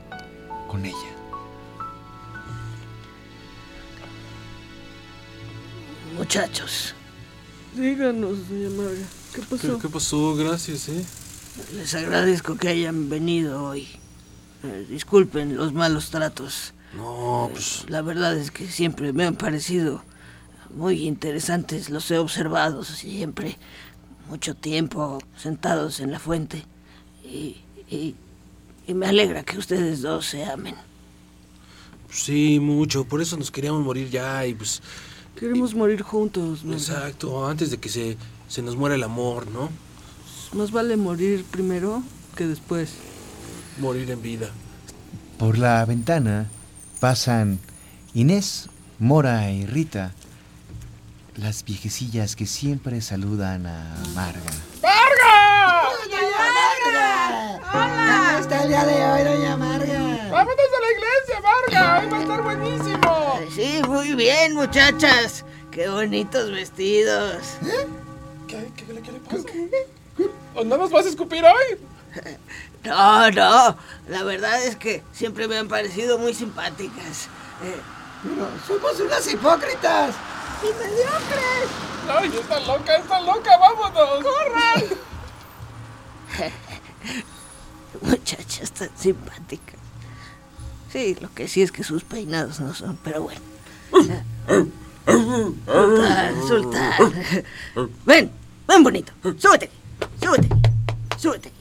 con 0.68 0.84
ella. 0.84 0.94
Muchachos. 6.18 6.94
Díganos, 7.74 8.46
doña 8.46 8.68
Marga, 8.76 9.06
¿qué 9.34 9.40
pasó? 9.40 9.76
¿Qué, 9.76 9.82
qué 9.82 9.88
pasó? 9.88 10.36
Gracias, 10.36 10.90
¿eh? 10.90 11.02
Les 11.76 11.94
agradezco 11.94 12.56
que 12.56 12.68
hayan 12.68 13.08
venido 13.08 13.64
hoy. 13.64 13.88
Eh, 14.64 14.86
disculpen 14.90 15.56
los 15.56 15.72
malos 15.72 16.10
tratos. 16.10 16.74
No, 16.96 17.48
pues... 17.52 17.84
La 17.88 18.02
verdad 18.02 18.36
es 18.36 18.50
que 18.50 18.66
siempre 18.68 19.12
me 19.12 19.24
han 19.24 19.36
parecido 19.36 20.02
muy 20.74 21.06
interesantes. 21.06 21.90
Los 21.90 22.10
he 22.10 22.18
observado 22.18 22.84
siempre. 22.84 23.58
Mucho 24.28 24.54
tiempo 24.54 25.20
sentados 25.36 26.00
en 26.00 26.12
la 26.12 26.18
fuente. 26.18 26.64
Y, 27.24 27.56
y, 27.88 28.14
y 28.86 28.94
me 28.94 29.06
alegra 29.06 29.42
que 29.42 29.58
ustedes 29.58 30.02
dos 30.02 30.26
se 30.26 30.44
amen. 30.44 30.74
Sí, 32.10 32.58
mucho. 32.60 33.04
Por 33.04 33.22
eso 33.22 33.36
nos 33.36 33.50
queríamos 33.50 33.84
morir 33.84 34.10
ya 34.10 34.46
y 34.46 34.54
pues... 34.54 34.82
Queremos 35.36 35.74
morir 35.74 36.02
juntos, 36.02 36.64
Marga. 36.64 36.78
Exacto, 36.78 37.46
antes 37.46 37.70
de 37.70 37.78
que 37.78 37.88
se, 37.88 38.18
se 38.48 38.62
nos 38.62 38.76
muera 38.76 38.96
el 38.96 39.02
amor, 39.02 39.46
¿no? 39.48 39.70
Más 40.52 40.70
vale 40.70 40.96
morir 40.96 41.44
primero 41.50 42.02
que 42.36 42.46
después. 42.46 42.94
Morir 43.78 44.10
en 44.10 44.20
vida. 44.20 44.50
Por 45.38 45.56
la 45.56 45.84
ventana 45.86 46.50
pasan 47.00 47.58
Inés, 48.14 48.68
Mora 48.98 49.50
y 49.50 49.66
Rita, 49.66 50.12
las 51.36 51.64
viejecillas 51.64 52.36
que 52.36 52.46
siempre 52.46 53.00
saludan 53.00 53.66
a 53.66 53.94
Marga. 54.14 54.40
¿Cómo 57.72 58.38
está 58.40 58.62
el 58.62 58.68
día 58.68 58.84
de 58.84 59.04
hoy, 59.04 59.22
doña 59.36 59.56
Marga? 59.56 60.28
¡Vámonos 60.30 60.58
a 60.58 60.80
la 60.80 60.90
iglesia, 60.92 61.40
Marga! 61.42 62.00
¡Hoy 62.00 62.08
va 62.10 62.16
a 62.18 62.22
estar 62.22 62.42
buenísimo! 62.42 63.40
Sí, 63.54 63.80
muy 63.88 64.14
bien, 64.14 64.54
muchachas. 64.54 65.44
Qué 65.70 65.88
bonitos 65.88 66.50
vestidos. 66.50 67.36
¿Qué, 68.48 68.68
qué, 68.76 68.92
le- 68.92 69.00
qué 69.02 69.12
le 69.12 69.20
pasa? 69.20 69.44
¿O 70.54 70.64
no 70.64 70.76
nos 70.76 70.90
vas 70.90 71.06
a 71.06 71.08
escupir 71.08 71.44
hoy? 71.44 71.78
No, 72.84 73.30
no. 73.30 73.76
La 74.08 74.22
verdad 74.24 74.62
es 74.64 74.76
que 74.76 75.02
siempre 75.12 75.46
me 75.48 75.58
han 75.58 75.68
parecido 75.68 76.18
muy 76.18 76.34
simpáticas. 76.34 77.28
Eh, 77.62 77.80
Pero 78.22 78.48
somos 78.66 79.00
unas 79.00 79.26
hipócritas. 79.32 80.14
Y 80.62 80.66
mediocres. 80.66 81.68
¡Ay, 82.08 82.32
está 82.38 82.60
loca, 82.60 82.96
está 82.96 83.20
loca! 83.20 83.56
¡Vámonos! 83.58 84.24
¡Corran! 84.24 84.84
muchachas 88.00 88.72
tan 88.72 88.90
simpáticas. 88.96 89.76
Sí, 90.92 91.16
lo 91.20 91.32
que 91.32 91.46
sí 91.48 91.62
es 91.62 91.70
que 91.70 91.84
sus 91.84 92.02
peinados 92.04 92.60
no 92.60 92.74
son, 92.74 92.98
pero 93.04 93.22
bueno. 93.22 93.40
Sultán, 95.06 96.48
Sultán. 96.48 97.12
Ven, 98.04 98.32
ven 98.66 98.82
bonito. 98.82 99.12
Súbete, 99.38 99.70
súbete, 100.20 100.48
súbete. 101.16 101.59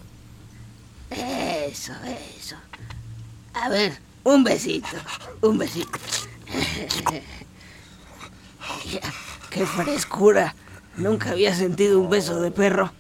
Eso, 1.12 1.94
eso. 2.38 2.56
A 3.54 3.70
ver, 3.70 3.98
un 4.24 4.44
besito, 4.44 4.88
un 5.42 5.58
besito. 5.58 5.98
Qué 9.50 9.66
frescura. 9.66 10.56
Nunca 10.98 11.32
había 11.32 11.56
sentido 11.56 12.00
un 12.00 12.10
beso 12.10 12.39
de 12.42 12.51
perro. 12.51 12.92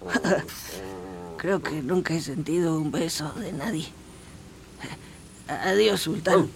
Creo 1.37 1.61
que 1.61 1.81
nunca 1.81 2.13
he 2.13 2.21
sentido 2.21 2.77
un 2.77 2.91
beso 2.91 3.31
de 3.33 3.51
nadie. 3.53 3.87
Adiós, 5.47 6.01
Sultán. 6.01 6.49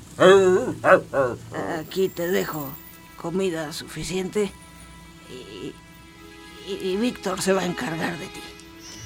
Aquí 1.79 2.10
te 2.10 2.27
dejo 2.27 2.69
comida 3.17 3.72
suficiente 3.74 4.51
y- 5.29 5.74
y 6.74 6.98
Víctor 6.98 7.41
se 7.41 7.53
va 7.53 7.62
a 7.62 7.65
encargar 7.65 8.17
de 8.17 8.27
ti. 8.27 8.41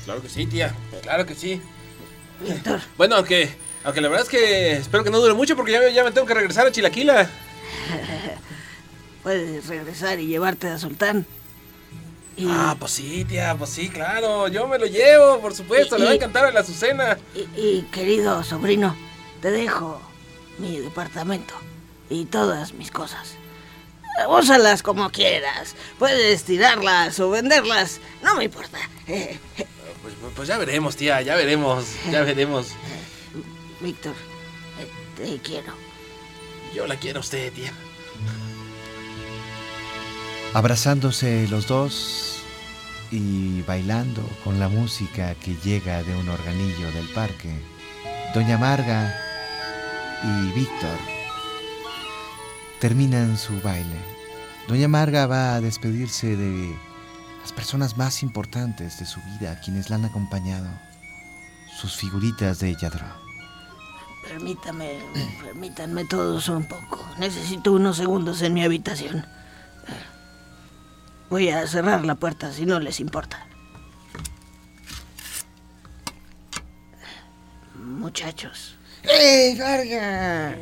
Claro 0.05 0.21
que 0.21 0.29
sí, 0.29 0.45
tía. 0.45 0.75
Claro 1.03 1.25
que 1.25 1.35
sí. 1.35 1.61
Víctor, 2.39 2.81
Bueno, 2.97 3.15
aunque, 3.15 3.55
aunque 3.83 4.01
la 4.01 4.09
verdad 4.09 4.23
es 4.25 4.29
que 4.29 4.73
espero 4.73 5.03
que 5.03 5.09
no 5.09 5.19
dure 5.19 5.33
mucho 5.33 5.55
porque 5.55 5.71
ya, 5.71 5.79
me- 5.79 5.93
ya 5.93 6.03
me 6.03 6.11
tengo 6.11 6.27
que 6.27 6.33
regresar 6.33 6.67
a 6.67 6.71
Chilaquila. 6.71 7.29
puedes 9.23 9.67
regresar 9.67 10.19
y 10.19 10.27
llevarte 10.27 10.67
a 10.67 10.77
Sultán. 10.77 11.25
Y, 12.35 12.45
Ah, 12.49 12.75
pues 12.79 12.91
sí, 12.91 13.25
tía, 13.25 13.55
pues 13.57 13.71
sí, 13.71 13.89
claro. 13.89 14.47
Yo 14.47 14.67
me 14.67 14.77
lo 14.77 14.85
llevo, 14.85 15.39
por 15.39 15.55
supuesto. 15.55 15.97
Le 15.97 16.05
va 16.05 16.11
a 16.11 16.15
encantar 16.15 16.45
a 16.45 16.51
la 16.51 16.59
Azucena. 16.59 17.17
y- 17.33 17.59
y, 17.59 17.81
querido 17.91 18.43
sobrino, 18.43 18.95
te 19.41 19.49
dejo 19.51 19.99
mi 20.59 20.77
departamento 20.79 21.55
y 22.09 22.25
todas 22.25 22.73
mis 22.73 22.91
cosas. 22.91 23.33
Úsalas 24.29 24.81
como 24.83 25.09
quieras. 25.11 25.75
Puedes 25.99 26.43
tirarlas 26.43 27.19
o 27.19 27.29
venderlas. 27.31 27.99
No 28.23 28.35
me 28.35 28.45
importa. 28.45 28.77
Pues, 30.07 30.33
pues- 30.35 30.47
ya 30.47 30.57
veremos, 30.57 30.95
tía, 30.95 31.21
ya 31.21 31.35
veremos. 31.35 31.85
Ya 32.09 32.21
veremos. 32.21 32.67
Víctor, 33.81 34.13
te 35.17 35.37
quiero. 35.39 35.73
Yo 36.73 36.87
la 36.87 36.95
quiero 36.95 37.17
a 37.17 37.21
usted, 37.21 37.51
tía. 37.51 37.73
Abrazándose 40.53 41.47
los 41.49 41.67
dos 41.67 42.41
y 43.11 43.61
bailando 43.63 44.21
con 44.45 44.59
la 44.59 44.69
música 44.69 45.35
que 45.35 45.55
llega 45.57 46.01
de 46.03 46.15
un 46.15 46.29
organillo 46.29 46.89
del 46.93 47.07
parque, 47.09 47.49
Doña 48.33 48.57
Marga 48.57 49.13
y 50.23 50.51
Víctor 50.53 50.97
terminan 52.79 53.37
su 53.37 53.59
baile. 53.61 53.97
Doña 54.69 54.87
Marga 54.87 55.27
va 55.27 55.55
a 55.55 55.61
despedirse 55.61 56.37
de 56.37 56.73
las 57.47 57.53
personas 57.53 57.95
más 57.95 58.23
importantes 58.23 58.99
de 58.99 59.05
su 59.05 59.21
vida, 59.21 59.57
quienes 59.61 59.89
la 59.89 59.95
han 59.95 60.03
acompañado, 60.03 60.67
sus 61.79 61.95
figuritas 61.95 62.59
de 62.59 62.75
Yadro. 62.75 63.05
Permítame, 64.27 64.99
permítanme 65.41 66.03
todos 66.03 66.49
un 66.49 66.65
poco. 66.65 67.07
Necesito 67.17 67.71
unos 67.71 67.95
segundos 67.95 68.41
en 68.41 68.53
mi 68.53 68.65
habitación. 68.65 69.25
Voy 71.29 71.47
a 71.47 71.65
cerrar 71.67 72.03
la 72.03 72.15
puerta 72.15 72.51
si 72.51 72.65
no 72.65 72.81
les 72.81 72.99
importa. 72.99 73.47
Muchachos, 77.75 78.75
¡Eh, 79.03 79.55
Marga! 79.57 80.57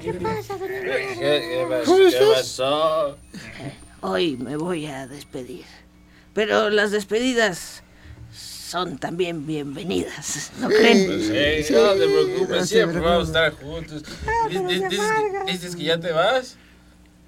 hoy 4.02 4.38
me 4.38 4.56
voy 4.56 4.86
a 4.86 5.08
despedir. 5.08 5.66
Pero 6.36 6.70
las 6.70 6.92
despedidas 6.92 7.82
son 8.32 9.00
también 9.00 9.48
bienvenidas, 9.48 10.52
¿no 10.60 10.68
creen? 10.68 11.64
Sí, 11.64 11.74
no 11.74 11.94
te 11.94 12.06
preocupes, 12.08 12.70
siempre 12.70 13.00
vamos 13.00 13.24
a 13.24 13.28
estar 13.28 13.52
juntos. 13.54 14.04
Dices, 14.50 14.68
dices 14.68 14.90
que- 15.46 15.52
dices 15.52 15.76
que 15.76 15.84
ya 15.86 16.00
te 16.00 16.12
vas? 16.12 16.58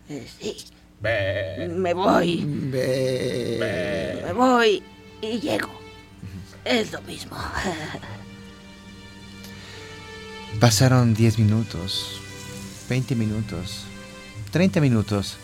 Eh, 0.09 0.27
sí, 0.39 0.57
Ve. 1.01 1.69
me 1.73 1.93
voy, 1.93 2.43
Ve. 2.45 4.21
me 4.25 4.33
voy 4.33 4.83
y 5.21 5.39
llego. 5.39 5.69
Es 6.65 6.91
lo 6.91 7.01
mismo. 7.03 7.37
Pasaron 10.59 11.13
10 11.13 11.37
minutos, 11.39 12.19
20 12.89 13.15
minutos, 13.15 13.83
30 14.51 14.81
minutos 14.81 15.37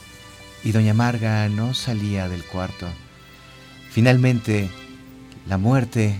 y 0.63 0.71
doña 0.71 0.93
Marga 0.93 1.47
no 1.49 1.73
salía 1.73 2.27
del 2.27 2.43
cuarto. 2.43 2.87
Finalmente, 3.93 4.71
la 5.47 5.59
muerte 5.59 6.15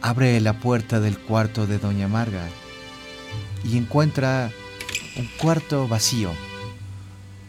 abre 0.00 0.40
la 0.40 0.58
puerta 0.58 1.00
del 1.00 1.18
cuarto 1.18 1.66
de 1.66 1.78
doña 1.78 2.08
Marga 2.08 2.48
y 3.62 3.76
encuentra 3.76 4.50
un 5.16 5.28
cuarto 5.36 5.86
vacío 5.86 6.32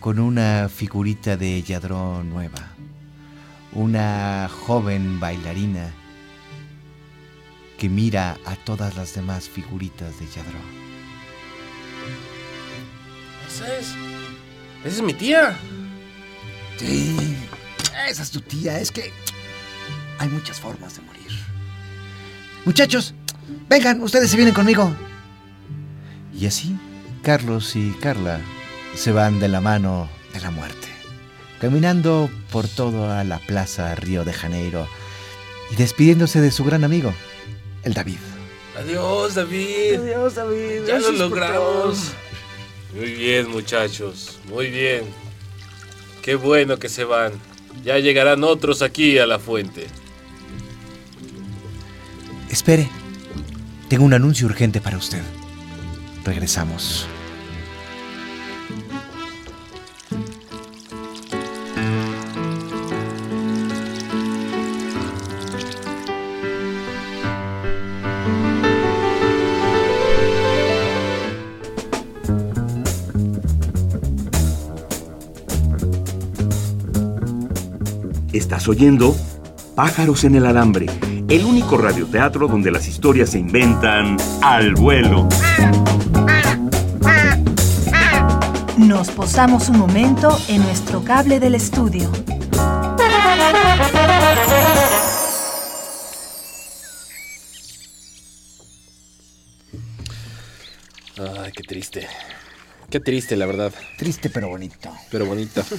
con 0.01 0.19
una 0.19 0.67
figurita 0.67 1.37
de 1.37 1.63
Yadró 1.63 2.21
nueva, 2.21 2.67
una 3.71 4.49
joven 4.49 5.21
bailarina 5.21 5.89
que 7.77 7.87
mira 7.87 8.37
a 8.45 8.57
todas 8.57 8.97
las 8.97 9.15
demás 9.15 9.47
figuritas 9.47 10.19
de 10.19 10.25
Yadró. 10.25 10.59
Esa 13.47 13.77
es. 13.77 13.95
Esa 14.83 14.95
es 14.97 15.01
mi 15.01 15.13
tía. 15.13 15.57
Sí, 16.75 17.37
esa 18.09 18.21
es 18.21 18.31
tu 18.31 18.41
tía. 18.41 18.81
Es 18.81 18.91
que 18.91 19.13
hay 20.19 20.29
muchas 20.29 20.59
formas 20.59 20.95
de 20.95 21.01
morir. 21.03 21.31
Muchachos, 22.65 23.13
vengan, 23.69 24.01
ustedes 24.01 24.29
se 24.29 24.37
vienen 24.37 24.53
conmigo. 24.53 24.93
Y 26.33 26.47
así, 26.47 26.75
Carlos 27.21 27.75
y 27.75 27.91
Carla 28.01 28.41
se 28.95 29.11
van 29.11 29.39
de 29.39 29.47
la 29.47 29.61
mano 29.61 30.09
de 30.33 30.41
la 30.41 30.51
muerte, 30.51 30.87
caminando 31.59 32.29
por 32.51 32.67
toda 32.67 33.23
la 33.23 33.39
plaza 33.39 33.95
Río 33.95 34.25
de 34.25 34.33
Janeiro 34.33 34.87
y 35.71 35.75
despidiéndose 35.75 36.41
de 36.41 36.51
su 36.51 36.63
gran 36.63 36.83
amigo, 36.83 37.13
el 37.83 37.93
David. 37.93 38.17
Adiós, 38.77 39.35
David. 39.35 39.99
Adiós, 39.99 40.35
David. 40.35 40.85
Ya 40.87 40.99
lo 40.99 41.11
logramos. 41.11 42.11
Muy 42.93 43.11
bien, 43.11 43.49
muchachos. 43.49 44.39
Muy 44.49 44.69
bien. 44.69 45.03
Qué 46.21 46.35
bueno 46.35 46.77
que 46.77 46.89
se 46.89 47.03
van. 47.03 47.33
Ya 47.83 47.99
llegarán 47.99 48.43
otros 48.43 48.81
aquí 48.81 49.17
a 49.17 49.25
la 49.25 49.39
fuente. 49.39 49.87
Espere, 52.55 52.87
tengo 53.89 54.05
un 54.05 54.13
anuncio 54.13 54.47
urgente 54.47 54.79
para 54.79 54.95
usted. 54.95 55.21
Regresamos. 56.23 57.05
Estás 78.31 78.69
oyendo 78.69 79.13
Pájaros 79.75 80.23
en 80.23 80.35
el 80.35 80.45
Alambre, 80.45 80.85
el 81.27 81.43
único 81.43 81.77
radioteatro 81.77 82.47
donde 82.47 82.71
las 82.71 82.87
historias 82.87 83.31
se 83.31 83.39
inventan 83.39 84.17
al 84.41 84.75
vuelo. 84.75 85.27
Nos 88.77 89.09
posamos 89.09 89.69
un 89.69 89.79
momento 89.79 90.37
en 90.47 90.61
nuestro 90.61 91.03
cable 91.03 91.39
del 91.39 91.55
estudio. 91.55 92.11
Ay, 101.17 101.51
qué 101.53 101.63
triste. 101.63 102.07
Qué 102.95 103.01
triste, 103.01 103.35
la 103.35 103.45
verdad. 103.45 103.73
Triste 103.97 104.29
pero 104.29 104.47
bonito. 104.47 104.89
Pero 105.11 105.25
bonito. 105.25 105.61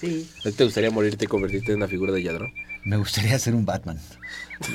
Sí. 0.00 0.28
¿A 0.40 0.42
ti 0.50 0.52
te 0.56 0.64
gustaría 0.64 0.90
morirte 0.90 1.26
y 1.26 1.28
convertirte 1.28 1.70
en 1.70 1.76
una 1.76 1.86
figura 1.86 2.12
de 2.12 2.20
Yadro? 2.24 2.50
Me 2.82 2.96
gustaría 2.96 3.38
ser 3.38 3.54
un 3.54 3.64
Batman. 3.64 3.96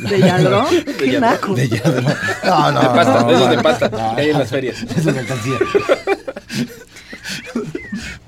¿De 0.10 0.19
Yadro? 0.21 0.65
Qué 0.97 1.12
Yadro. 1.12 1.19
naco. 1.19 1.53
De 1.53 1.67
Yadro. 1.67 2.01
No, 2.45 2.71
no, 2.71 2.82
De 2.82 2.88
pasta, 2.88 3.19
no, 3.21 3.27
de 3.27 3.34
esos 3.36 3.49
de 3.49 3.58
pasta, 3.62 3.89
no, 3.89 4.12
hay 4.15 4.30
en 4.30 4.39
las 4.39 4.49
ferias. 4.49 4.77
Es 4.97 5.06
una 5.06 5.19
alcancía. 5.19 5.58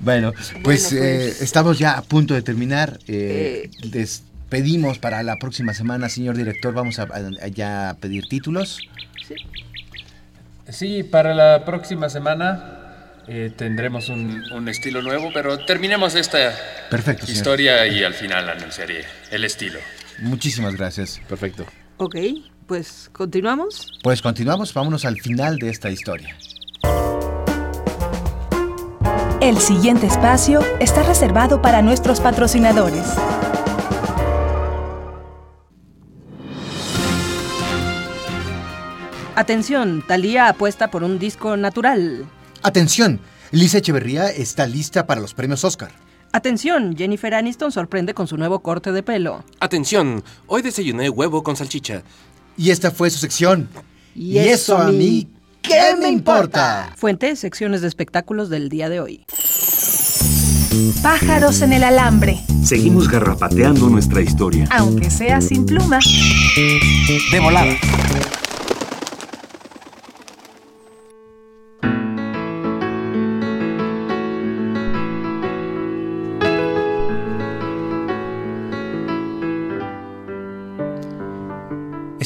Bueno, 0.00 0.32
pues, 0.62 0.90
Bueno, 0.92 1.06
eh, 1.06 1.24
pues. 1.28 1.40
estamos 1.40 1.78
ya 1.78 1.92
a 1.96 2.02
punto 2.02 2.34
de 2.34 2.42
terminar. 2.42 2.98
Eh, 3.08 3.70
Les 3.90 4.22
pedimos 4.50 4.98
para 4.98 5.22
la 5.22 5.36
próxima 5.36 5.72
semana, 5.72 6.10
señor 6.10 6.36
director, 6.36 6.74
vamos 6.74 6.98
a, 6.98 7.04
a- 7.04 7.48
ya 7.48 7.96
pedir 8.00 8.28
títulos. 8.28 8.78
Sí, 10.68 11.02
para 11.02 11.34
la 11.34 11.64
próxima 11.64 12.10
semana 12.10 12.79
eh, 13.32 13.52
tendremos 13.56 14.08
un, 14.08 14.42
un 14.52 14.68
estilo 14.68 15.02
nuevo, 15.02 15.30
pero 15.32 15.64
terminemos 15.64 16.16
esta 16.16 16.52
Perfecto, 16.90 17.26
señor. 17.26 17.36
historia 17.36 17.86
y 17.86 18.02
al 18.02 18.14
final 18.14 18.48
anunciaré 18.48 19.04
el 19.30 19.44
estilo. 19.44 19.78
Muchísimas 20.18 20.74
gracias. 20.74 21.20
Perfecto. 21.28 21.64
Ok, 21.96 22.16
pues 22.66 23.08
continuamos. 23.12 23.86
Pues 24.02 24.20
continuamos, 24.20 24.74
vámonos 24.74 25.04
al 25.04 25.20
final 25.20 25.58
de 25.58 25.70
esta 25.70 25.90
historia. 25.90 26.36
El 29.40 29.58
siguiente 29.58 30.06
espacio 30.06 30.60
está 30.80 31.02
reservado 31.02 31.62
para 31.62 31.80
nuestros 31.82 32.20
patrocinadores. 32.20 33.06
Atención, 39.36 40.02
Talía 40.06 40.48
apuesta 40.48 40.90
por 40.90 41.02
un 41.04 41.18
disco 41.18 41.56
natural. 41.56 42.26
Atención, 42.62 43.20
Lisa 43.52 43.78
Echeverría 43.78 44.28
está 44.30 44.66
lista 44.66 45.06
para 45.06 45.20
los 45.20 45.34
premios 45.34 45.64
Oscar. 45.64 45.90
Atención, 46.32 46.94
Jennifer 46.96 47.34
Aniston 47.34 47.72
sorprende 47.72 48.14
con 48.14 48.28
su 48.28 48.36
nuevo 48.36 48.60
corte 48.60 48.92
de 48.92 49.02
pelo. 49.02 49.44
Atención, 49.58 50.22
hoy 50.46 50.62
desayuné 50.62 51.10
huevo 51.10 51.42
con 51.42 51.56
salchicha. 51.56 52.02
Y 52.56 52.70
esta 52.70 52.90
fue 52.90 53.10
su 53.10 53.18
sección. 53.18 53.68
Y 54.14 54.38
eso 54.38 54.76
a 54.78 54.92
mí, 54.92 55.28
¿qué 55.62 55.96
me 55.98 56.08
importa? 56.08 56.92
Fuente, 56.96 57.34
secciones 57.34 57.80
de 57.80 57.88
espectáculos 57.88 58.48
del 58.50 58.68
día 58.68 58.88
de 58.88 59.00
hoy. 59.00 59.24
Pájaros 61.02 61.62
en 61.62 61.72
el 61.72 61.82
alambre, 61.82 62.40
Seguimos 62.62 63.08
garrapateando 63.08 63.88
nuestra 63.88 64.20
historia. 64.20 64.68
aunque 64.70 65.10
sea 65.10 65.40
sin 65.40 65.66
pluma. 65.66 65.98
De 67.32 67.40
volada. 67.40 67.74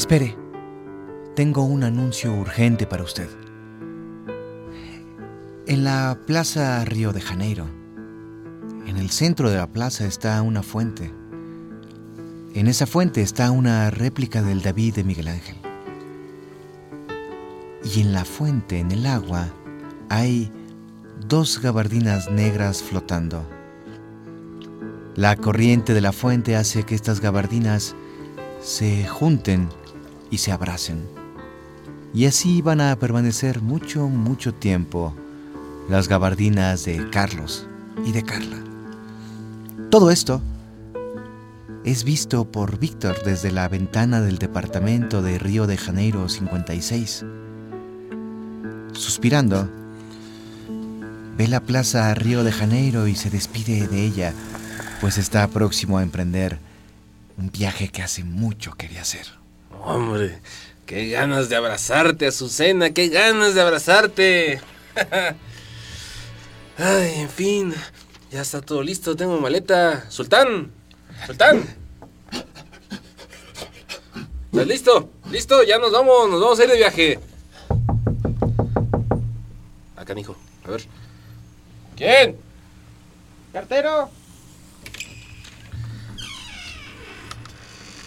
Espere, 0.05 0.37
tengo 1.35 1.63
un 1.63 1.83
anuncio 1.83 2.31
urgente 2.31 2.85
para 2.85 3.01
usted. 3.01 3.27
En 5.65 5.83
la 5.83 6.19
Plaza 6.27 6.85
Río 6.85 7.11
de 7.11 7.21
Janeiro, 7.21 7.65
en 8.85 8.97
el 8.97 9.09
centro 9.09 9.49
de 9.49 9.57
la 9.57 9.65
plaza 9.65 10.05
está 10.05 10.39
una 10.43 10.61
fuente. 10.61 11.11
En 12.53 12.67
esa 12.67 12.85
fuente 12.85 13.23
está 13.23 13.49
una 13.49 13.89
réplica 13.89 14.43
del 14.43 14.61
David 14.61 14.93
de 14.93 15.03
Miguel 15.03 15.27
Ángel. 15.27 15.55
Y 17.83 18.01
en 18.01 18.13
la 18.13 18.25
fuente, 18.25 18.77
en 18.77 18.91
el 18.91 19.07
agua, 19.07 19.47
hay 20.09 20.51
dos 21.27 21.59
gabardinas 21.59 22.29
negras 22.29 22.83
flotando. 22.83 23.43
La 25.15 25.35
corriente 25.35 25.95
de 25.95 26.01
la 26.01 26.11
fuente 26.11 26.55
hace 26.55 26.83
que 26.83 26.93
estas 26.93 27.21
gabardinas 27.21 27.95
se 28.61 29.07
junten 29.07 29.67
y 30.31 30.37
se 30.37 30.51
abracen. 30.51 31.03
Y 32.13 32.25
así 32.25 32.61
van 32.61 32.81
a 32.81 32.95
permanecer 32.97 33.61
mucho, 33.61 34.07
mucho 34.07 34.53
tiempo 34.53 35.13
las 35.89 36.07
gabardinas 36.07 36.85
de 36.85 37.09
Carlos 37.09 37.67
y 38.05 38.11
de 38.11 38.23
Carla. 38.23 38.57
Todo 39.91 40.09
esto 40.11 40.41
es 41.83 42.03
visto 42.03 42.51
por 42.51 42.79
Víctor 42.79 43.23
desde 43.23 43.51
la 43.51 43.67
ventana 43.67 44.19
del 44.19 44.39
departamento 44.39 45.21
de 45.21 45.37
Río 45.37 45.67
de 45.67 45.77
Janeiro 45.77 46.27
56. 46.27 47.25
Suspirando, 48.93 49.69
ve 51.37 51.47
la 51.47 51.59
plaza 51.59 52.13
Río 52.15 52.43
de 52.43 52.51
Janeiro 52.51 53.07
y 53.07 53.15
se 53.15 53.29
despide 53.29 53.87
de 53.87 54.03
ella, 54.03 54.33
pues 55.01 55.17
está 55.17 55.47
próximo 55.47 55.97
a 55.97 56.03
emprender 56.03 56.57
Un 57.37 57.51
viaje 57.51 57.89
que 57.89 58.01
hace 58.01 58.23
mucho 58.23 58.73
quería 58.75 59.01
hacer. 59.01 59.44
Hombre, 59.83 60.39
qué 60.85 61.09
ganas 61.09 61.49
de 61.49 61.55
abrazarte, 61.55 62.27
Azucena, 62.27 62.91
qué 62.91 63.09
ganas 63.09 63.55
de 63.55 63.61
abrazarte. 63.61 64.61
Ay, 66.77 67.13
en 67.15 67.29
fin, 67.29 67.73
ya 68.31 68.41
está 68.41 68.61
todo 68.61 68.81
listo, 68.83 69.15
tengo 69.15 69.39
maleta. 69.39 70.09
Sultán, 70.09 70.71
Sultán. 71.25 71.85
¿Estás 74.55 74.67
listo? 74.67 75.09
Listo, 75.31 75.63
ya 75.63 75.77
nos 75.79 75.91
vamos, 75.91 76.29
nos 76.29 76.39
vamos 76.39 76.57
a 76.57 76.63
ir 76.63 76.69
de 76.69 76.77
viaje. 76.77 77.19
Acá, 79.97 80.17
hijo, 80.17 80.35
a 80.65 80.71
ver. 80.71 80.85
¿Quién? 81.97 82.37
Cartero. 83.51 84.09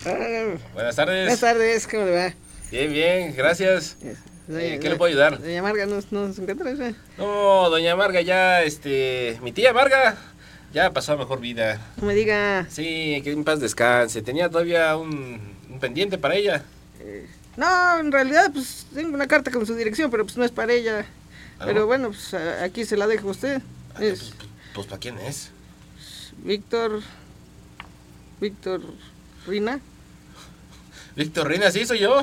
Buenas 0.05 0.97
tardes. 0.97 1.25
Buenas 1.25 1.41
tardes, 1.41 1.87
¿cómo 1.87 2.05
le 2.05 2.11
va? 2.13 2.35
Bien, 2.71 2.93
bien, 2.93 3.35
gracias. 3.37 3.97
Eh, 4.51 4.79
¿Qué 4.81 4.89
le 4.89 4.97
puedo 4.97 5.09
ayudar? 5.11 5.41
Doña 5.41 5.63
Marga 5.63 5.87
nos, 5.87 6.13
nos 6.13 6.39
encuentra. 6.39 6.71
¿eh? 6.71 6.95
No, 7.17 7.69
doña 7.69 7.97
Marga 7.97 8.21
ya, 8.21 8.63
este, 8.63 9.39
mi 9.43 9.53
tía 9.53 9.73
Marga 9.73 10.17
ya 10.73 10.91
pasó 10.93 11.13
a 11.13 11.17
mejor 11.17 11.41
vida. 11.41 11.81
No 12.01 12.07
me 12.07 12.15
diga. 12.15 12.67
Sí, 12.71 13.21
que 13.25 13.33
en 13.33 13.45
paz 13.45 13.61
descanse. 13.61 14.23
Tenía 14.23 14.49
todavía 14.49 14.97
un, 14.97 15.41
un 15.69 15.81
pendiente 15.81 16.17
para 16.17 16.37
ella. 16.37 16.63
No, 17.57 17.99
en 17.99 18.13
realidad, 18.13 18.51
pues 18.53 18.87
tengo 18.95 19.15
una 19.15 19.27
carta 19.27 19.51
con 19.51 19.67
su 19.67 19.75
dirección, 19.75 20.11
pero 20.11 20.25
pues 20.25 20.37
no 20.37 20.45
es 20.45 20.53
para 20.53 20.73
ella. 20.73 21.07
¿Ah, 21.59 21.65
Pero 21.67 21.81
no? 21.81 21.87
bueno, 21.87 22.09
pues 22.11 22.33
a- 22.35 22.63
aquí 22.63 22.85
se 22.85 22.97
la 22.97 23.09
dejo 23.09 23.29
a 23.29 23.31
usted. 23.33 23.61
Es 23.99 24.33
Pues, 24.75 24.87
¿para 24.87 25.01
quién 25.01 25.19
es? 25.19 25.51
Víctor. 26.45 27.03
Víctor 28.41 28.81
Rina. 29.47 29.81
Víctor 31.17 31.49
Reina, 31.49 31.71
sí, 31.71 31.85
soy 31.85 32.01
yo. 32.01 32.21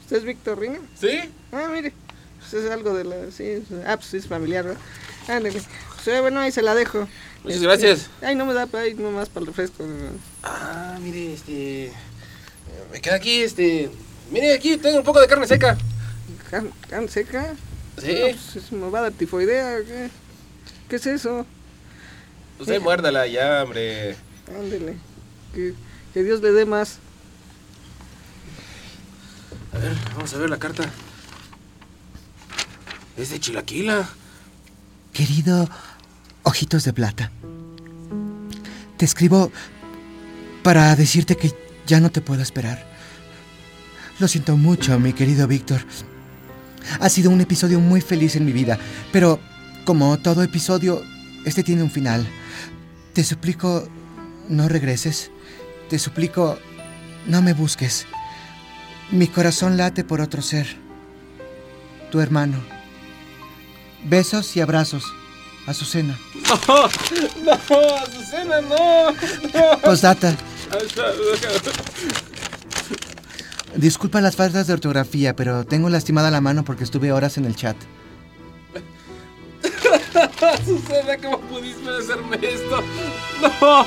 ¿Usted 0.00 0.18
es 0.18 0.24
Víctor 0.24 0.58
Rina? 0.58 0.78
¿Sí? 0.98 1.20
Ah, 1.52 1.68
mire. 1.72 1.92
Pues 2.38 2.64
es 2.64 2.70
algo 2.70 2.94
de 2.94 3.04
la. 3.04 3.30
Sí, 3.32 3.62
ah, 3.86 3.96
pues 3.96 4.14
es 4.14 4.26
familiar, 4.26 4.64
¿verdad? 4.64 4.80
Ándale. 5.28 5.60
Pues, 6.04 6.20
bueno, 6.20 6.38
ahí 6.38 6.52
se 6.52 6.62
la 6.62 6.74
dejo. 6.74 7.08
Muchas 7.42 7.62
gracias. 7.62 8.10
Ay, 8.22 8.36
no 8.36 8.46
me 8.46 8.54
da, 8.54 8.68
ay, 8.74 8.94
nomás 8.94 9.28
para 9.28 9.42
el 9.42 9.46
refresco. 9.48 9.84
Ah, 10.42 10.98
mire, 11.00 11.34
este. 11.34 11.92
Me 12.92 13.00
queda 13.00 13.16
aquí, 13.16 13.42
este. 13.42 13.90
Mire, 14.30 14.54
aquí 14.54 14.76
tengo 14.76 14.98
un 14.98 15.04
poco 15.04 15.20
de 15.20 15.26
carne 15.26 15.46
seca. 15.46 15.76
¿Carne, 16.50 16.70
carne 16.88 17.08
seca? 17.08 17.54
Sí. 18.00 18.14
No, 18.14 18.20
pues, 18.20 18.56
eso 18.56 18.76
me 18.76 18.90
va 18.90 19.00
a 19.00 19.02
dar 19.02 19.12
tifoidea. 19.12 19.78
¿Qué, 19.78 20.10
¿Qué 20.88 20.96
es 20.96 21.06
eso? 21.06 21.44
Usted 22.60 22.80
muérdala 22.80 23.26
ya, 23.26 23.64
hombre. 23.64 24.16
Ándele. 24.56 24.96
Que, 25.54 25.74
que 26.16 26.24
Dios 26.24 26.40
le 26.40 26.50
dé 26.50 26.64
más. 26.64 26.96
A 29.74 29.76
ver, 29.76 29.94
vamos 30.14 30.32
a 30.32 30.38
ver 30.38 30.48
la 30.48 30.58
carta. 30.58 30.90
Es 33.18 33.28
de 33.28 33.38
Chilaquila. 33.38 34.08
Querido 35.12 35.68
Ojitos 36.42 36.84
de 36.84 36.94
Plata, 36.94 37.30
te 38.96 39.04
escribo 39.04 39.52
para 40.62 40.96
decirte 40.96 41.36
que 41.36 41.54
ya 41.86 42.00
no 42.00 42.10
te 42.10 42.22
puedo 42.22 42.40
esperar. 42.40 42.82
Lo 44.18 44.26
siento 44.26 44.56
mucho, 44.56 44.98
mi 44.98 45.12
querido 45.12 45.46
Víctor. 45.46 45.82
Ha 46.98 47.10
sido 47.10 47.30
un 47.30 47.42
episodio 47.42 47.78
muy 47.78 48.00
feliz 48.00 48.36
en 48.36 48.46
mi 48.46 48.52
vida, 48.52 48.78
pero 49.12 49.38
como 49.84 50.16
todo 50.16 50.42
episodio, 50.42 51.02
este 51.44 51.62
tiene 51.62 51.82
un 51.82 51.90
final. 51.90 52.26
Te 53.12 53.22
suplico, 53.22 53.86
no 54.48 54.66
regreses. 54.66 55.30
Te 55.88 55.98
suplico, 55.98 56.58
no 57.26 57.42
me 57.42 57.52
busques. 57.52 58.06
Mi 59.10 59.26
corazón 59.28 59.76
late 59.76 60.04
por 60.04 60.20
otro 60.20 60.42
ser. 60.42 60.66
Tu 62.10 62.20
hermano. 62.20 62.58
Besos 64.04 64.56
y 64.56 64.60
abrazos. 64.60 65.04
Azucena. 65.66 66.18
No, 66.46 66.54
no, 67.44 67.52
Azucena, 67.96 68.60
no. 68.60 69.10
no. 69.12 69.80
Postdata. 69.82 70.36
Disculpa 73.76 74.20
las 74.20 74.36
faltas 74.36 74.66
de 74.66 74.72
ortografía, 74.72 75.36
pero 75.36 75.64
tengo 75.64 75.88
lastimada 75.90 76.30
la 76.30 76.40
mano 76.40 76.64
porque 76.64 76.84
estuve 76.84 77.12
horas 77.12 77.36
en 77.36 77.44
el 77.44 77.56
chat. 77.56 77.76
Azucena, 80.54 81.16
¿cómo 81.18 81.40
pudiste 81.40 81.88
hacerme 81.88 82.36
esto? 82.42 82.82
No, 83.60 83.86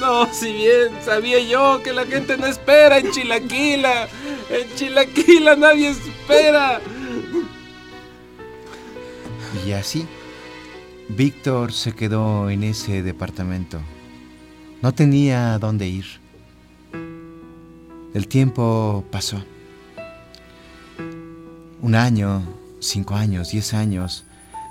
no, 0.00 0.32
si 0.32 0.52
bien 0.52 0.88
sabía 1.04 1.40
yo 1.40 1.82
que 1.82 1.92
la 1.92 2.06
gente 2.06 2.36
no 2.36 2.46
espera 2.46 2.98
en 2.98 3.10
Chilaquila. 3.10 4.08
En 4.50 4.74
Chilaquila 4.74 5.56
nadie 5.56 5.90
espera. 5.90 6.80
Y 9.66 9.72
así, 9.72 10.06
Víctor 11.08 11.72
se 11.72 11.92
quedó 11.92 12.50
en 12.50 12.62
ese 12.62 13.02
departamento. 13.02 13.80
No 14.82 14.92
tenía 14.92 15.58
dónde 15.58 15.88
ir. 15.88 16.06
El 18.14 18.28
tiempo 18.28 19.04
pasó. 19.10 19.42
Un 21.82 21.94
año, 21.94 22.42
cinco 22.80 23.14
años, 23.14 23.50
diez 23.50 23.74
años. 23.74 24.25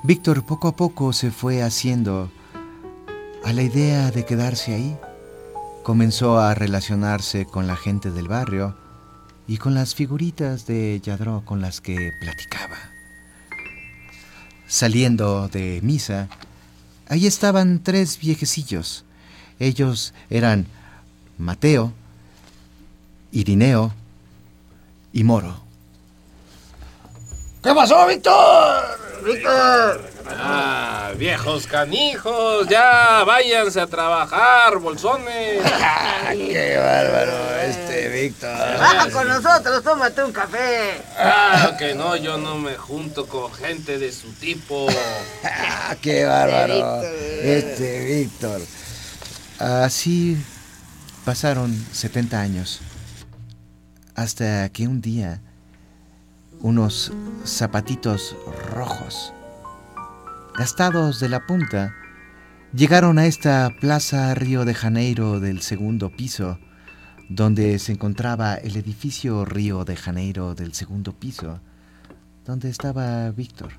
Víctor 0.06 0.46
poco 0.46 0.68
a 0.68 0.76
poco 0.76 1.14
se 1.14 1.32
fue 1.32 1.64
haciendo 1.64 2.30
a 3.44 3.52
la 3.54 3.64
idea 3.64 4.12
de 4.12 4.24
quedarse 4.24 4.76
ahí. 4.76 4.96
Comenzó 5.82 6.38
a 6.38 6.54
relacionarse 6.54 7.48
con 7.48 7.66
la 7.66 7.76
gente 7.76 8.12
del 8.12 8.28
barrio 8.28 8.78
y 9.48 9.58
con 9.58 9.74
las 9.74 9.96
figuritas 9.96 10.68
de 10.68 11.02
Yadró 11.04 11.42
con 11.44 11.60
las 11.60 11.82
que 11.82 12.12
platicaba. 12.22 12.78
Saliendo 14.68 15.48
de 15.48 15.80
misa, 15.82 16.28
ahí 17.08 17.26
estaban 17.26 17.82
tres 17.82 18.20
viejecillos. 18.20 19.06
Ellos 19.58 20.14
eran 20.30 20.68
Mateo, 21.40 21.94
Irineo 23.32 23.92
y 25.14 25.24
Moro. 25.24 25.62
¿Qué 27.64 27.74
pasó, 27.74 28.06
Víctor? 28.06 29.05
Víctor. 29.26 30.02
Ah, 30.28 31.12
viejos 31.18 31.66
canijos, 31.66 32.68
ya 32.68 33.24
váyanse 33.26 33.82
a 33.82 33.88
trabajar, 33.88 34.78
bolsones. 34.78 35.64
¡Qué 36.32 36.78
bárbaro 36.78 37.60
este 37.62 38.10
Víctor! 38.10 38.78
Baja 38.78 39.10
con 39.10 39.28
nosotros, 39.28 39.84
tómate 39.84 40.24
un 40.24 40.32
café. 40.32 41.02
Ah, 41.18 41.76
que 41.78 41.96
no, 41.96 42.16
yo 42.16 42.38
no 42.38 42.58
me 42.58 42.76
junto 42.76 43.26
con 43.28 43.52
gente 43.52 43.98
de 43.98 44.12
su 44.12 44.32
tipo. 44.34 44.88
¡Ah, 45.44 45.96
qué 46.02 46.26
bárbaro! 46.26 47.02
Este 47.02 48.06
Víctor. 48.06 48.62
Así 49.58 50.38
pasaron 51.24 51.74
70 51.92 52.40
años. 52.40 52.82
Hasta 54.16 54.70
que 54.70 54.88
un 54.88 55.02
día 55.02 55.42
unos 56.62 57.12
zapatitos 57.46 58.36
rojos, 58.72 59.34
gastados 60.58 61.20
de 61.20 61.30
la 61.30 61.46
punta, 61.46 61.94
llegaron 62.74 63.20
a 63.20 63.26
esta 63.26 63.72
plaza 63.80 64.34
Río 64.36 64.66
de 64.66 64.74
Janeiro 64.74 65.40
del 65.40 65.62
segundo 65.62 66.10
piso, 66.10 66.60
donde 67.30 67.80
se 67.80 67.94
encontraba 67.94 68.56
el 68.56 68.76
edificio 68.76 69.46
Río 69.46 69.86
de 69.86 69.96
Janeiro 69.96 70.56
del 70.56 70.74
segundo 70.74 71.14
piso, 71.14 71.60
donde 72.46 72.70
estaba 72.70 73.30
Víctor. 73.32 73.74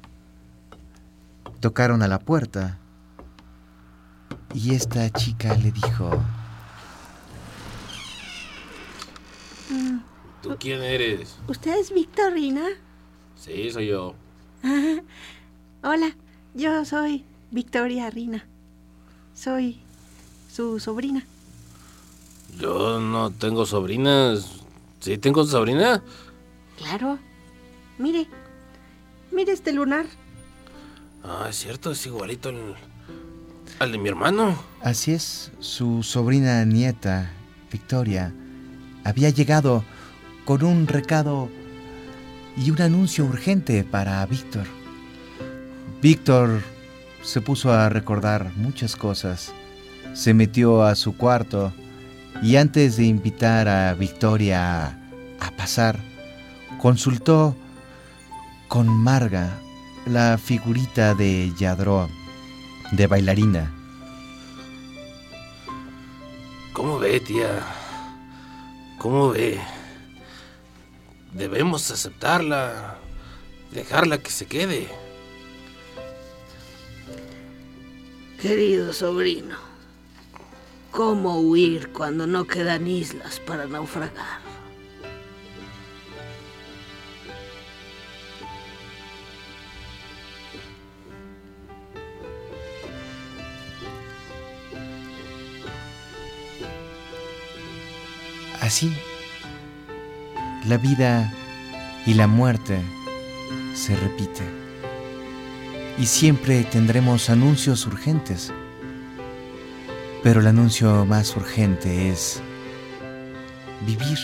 Tocaron 1.61 2.03
a 2.03 2.09
la 2.09 2.19
puerta 2.19 2.79
y 4.55 4.75
esta 4.75 5.11
chica 5.11 5.55
le 5.55 5.71
dijo, 5.73 6.11
¿Tú 10.47 10.57
quién 10.61 10.81
eres? 10.83 11.37
¿Usted 11.49 11.77
es 11.81 11.93
Victorina? 11.93 12.65
Sí, 13.35 13.69
soy 13.73 13.89
yo. 13.89 14.15
Ah, 14.63 15.01
hola, 15.83 16.17
yo 16.55 16.85
soy 16.85 17.25
Victoria 17.51 18.09
Rina. 18.11 18.47
Soy 19.35 19.81
su 20.53 20.79
sobrina. 20.79 21.27
Yo 22.61 23.01
no 23.01 23.31
tengo 23.31 23.67
sobrinas. 23.67 24.61
¿Sí 25.01 25.19
tengo 25.19 25.45
sobrina? 25.45 26.03
Claro. 26.79 27.19
Mire, 27.99 28.29
mire 29.33 29.53
este 29.53 29.73
lunar. 29.73 30.07
Ah, 31.25 31.47
es 31.51 31.57
cierto, 31.57 31.91
es 31.91 32.07
igualito 32.07 32.51
al, 32.51 32.77
al 33.81 33.93
de 33.93 33.99
mi 33.99 34.09
hermano. 34.09 34.57
Así 34.81 35.13
es, 35.13 35.51
su 35.59 36.05
sobrina 36.05 36.65
nieta, 36.65 37.33
Victoria, 37.73 38.33
había 39.03 39.31
llegado 39.31 39.85
con 40.47 40.63
un 40.63 40.87
recado 40.87 41.51
y 42.57 42.71
un 42.71 42.81
anuncio 42.81 43.25
urgente 43.25 43.83
para 43.83 44.25
Víctor. 44.27 44.67
Víctor 46.01 46.63
se 47.23 47.41
puso 47.41 47.73
a 47.73 47.89
recordar 47.89 48.53
muchas 48.57 48.95
cosas, 48.95 49.53
se 50.15 50.33
metió 50.35 50.85
a 50.85 50.95
su 50.95 51.17
cuarto 51.17 51.73
y 52.43 52.57
antes 52.57 52.97
de 52.97 53.05
invitar 53.05 53.67
a 53.67 53.93
Victoria 53.95 54.97
a, 55.41 55.51
pasar, 55.57 55.99
consultó 56.79 57.57
con 58.69 58.87
Marga 58.87 59.59
la 60.07 60.39
figurita 60.39 61.15
de 61.15 61.53
Yadro, 61.59 62.09
de 62.93 63.07
bailarina. 63.09 63.73
¿Cómo 66.73 67.01
ve, 67.01 67.19
tía? 67.19 67.63
¿Cómo 68.99 69.31
ve? 69.31 69.59
Debemos 71.37 71.91
aceptarla, 71.91 72.97
dejarla 73.71 74.17
que 74.17 74.31
se 74.31 74.47
quede. 74.47 74.89
Querido 78.41 78.95
sobrino, 78.95 79.59
¿cómo 80.91 81.41
huir 81.41 81.93
cuando 81.93 82.27
no 82.27 82.47
quedan 82.47 82.87
islas 82.87 83.39
para 83.41 83.67
naufragar? 83.67 84.41
Así, 98.63 98.97
la 100.67 100.79
vida 100.79 101.33
y 102.07 102.15
la 102.15 102.27
muerte 102.27 102.81
se 103.75 103.97
repite. 103.97 104.43
Y 105.99 106.07
siempre 106.07 106.65
tendremos 106.65 107.31
anuncios 107.31 107.87
urgentes. 107.87 108.53
Pero 110.23 110.41
el 110.41 110.47
anuncio 110.47 111.05
más 111.05 111.37
urgente 111.37 112.11
es 112.11 112.43
vivir 113.87 114.19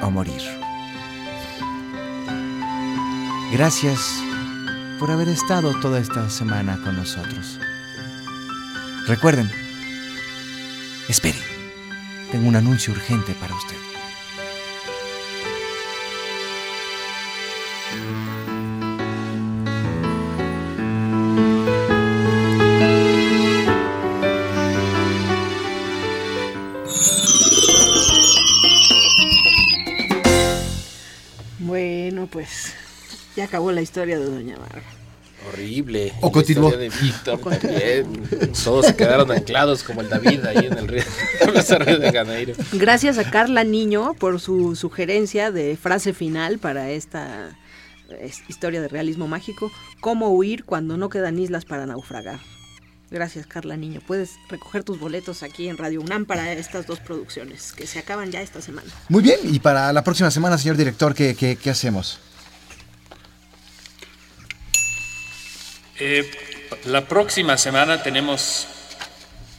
o 0.00 0.10
morir. 0.10 0.42
Gracias 3.52 4.20
por 4.98 5.10
haber 5.10 5.28
estado 5.28 5.72
toda 5.80 5.98
esta 5.98 6.28
semana 6.30 6.78
con 6.84 6.96
nosotros. 6.96 7.58
Recuerden, 9.06 9.50
esperen, 11.08 11.47
tengo 12.30 12.48
un 12.48 12.56
anuncio 12.56 12.92
urgente 12.92 13.34
para 13.34 13.54
usted. 13.54 13.76
Bueno, 31.60 32.26
pues 32.30 32.74
ya 33.36 33.44
acabó 33.44 33.72
la 33.72 33.80
historia 33.82 34.18
de 34.18 34.24
Doña 34.24 34.56
Marga. 34.58 34.97
Horrible. 35.52 36.12
O 36.20 36.30
continuó. 36.32 36.68
historia 36.68 36.88
de 36.90 36.96
Víctor 37.02 37.40
también. 37.40 38.52
Todos 38.64 38.86
se 38.86 38.96
quedaron 38.96 39.30
anclados 39.30 39.82
como 39.82 40.00
el 40.00 40.08
David 40.08 40.44
ahí 40.46 40.66
en 40.66 40.78
el 40.78 40.88
río, 40.88 41.02
en 41.40 41.54
la 41.54 41.78
Río 41.78 41.98
de 41.98 42.12
Janeiro. 42.12 42.54
Gracias 42.72 43.18
a 43.18 43.30
Carla 43.30 43.64
Niño 43.64 44.14
por 44.14 44.40
su 44.40 44.76
sugerencia 44.76 45.50
de 45.50 45.76
frase 45.76 46.12
final 46.12 46.58
para 46.58 46.90
esta 46.90 47.56
es- 48.20 48.42
historia 48.48 48.80
de 48.80 48.88
realismo 48.88 49.28
mágico. 49.28 49.70
¿Cómo 50.00 50.28
huir 50.30 50.64
cuando 50.64 50.96
no 50.96 51.08
quedan 51.08 51.38
islas 51.38 51.64
para 51.64 51.86
naufragar? 51.86 52.40
Gracias, 53.10 53.46
Carla 53.46 53.78
Niño. 53.78 54.02
Puedes 54.06 54.32
recoger 54.50 54.84
tus 54.84 55.00
boletos 55.00 55.42
aquí 55.42 55.66
en 55.68 55.78
Radio 55.78 56.02
UNAM 56.02 56.26
para 56.26 56.52
estas 56.52 56.86
dos 56.86 57.00
producciones 57.00 57.72
que 57.72 57.86
se 57.86 57.98
acaban 57.98 58.30
ya 58.30 58.42
esta 58.42 58.60
semana. 58.60 58.88
Muy 59.08 59.22
bien, 59.22 59.38
y 59.44 59.60
para 59.60 59.90
la 59.94 60.04
próxima 60.04 60.30
semana, 60.30 60.58
señor 60.58 60.76
director, 60.76 61.14
¿qué, 61.14 61.34
qué, 61.34 61.56
qué 61.56 61.70
hacemos? 61.70 62.20
Eh, 66.00 66.30
la 66.84 67.06
próxima 67.06 67.56
semana 67.58 68.02
tenemos 68.02 68.66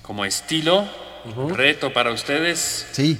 como 0.02 0.26
estilo, 0.26 0.88
reto 1.50 1.92
para 1.94 2.12
ustedes, 2.12 2.86
Sí. 2.92 3.18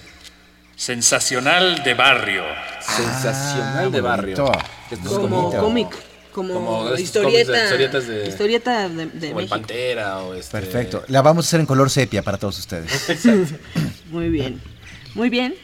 sensacional 0.76 1.84
de 1.84 1.94
barrio. 1.94 2.44
Sensacional 2.82 3.92
de 3.92 4.02
barrio. 4.02 4.52
Esto 4.90 4.96
es 4.96 5.00
Como 5.10 5.52
cómic, 5.52 5.90
como, 6.32 6.54
Como 6.54 6.96
historieta, 6.96 7.52
de- 7.52 7.64
historietas 7.64 8.08
de- 8.08 8.28
historieta 8.28 8.90
de, 8.90 9.06
de 9.08 9.12
como 9.12 9.24
el 9.28 9.36
México. 9.36 9.50
Pantera 9.50 10.20
o 10.20 10.34
este. 10.34 10.52
Perfecto. 10.60 11.04
La 11.08 11.22
vamos 11.22 11.46
a 11.46 11.48
hacer 11.48 11.60
en 11.60 11.66
color 11.66 11.90
sepia 11.90 12.22
para 12.24 12.38
todos 12.38 12.58
ustedes. 12.60 12.90
Muy 14.10 14.30
bien, 14.30 14.60
muy 15.14 15.30
bien. 15.30 15.56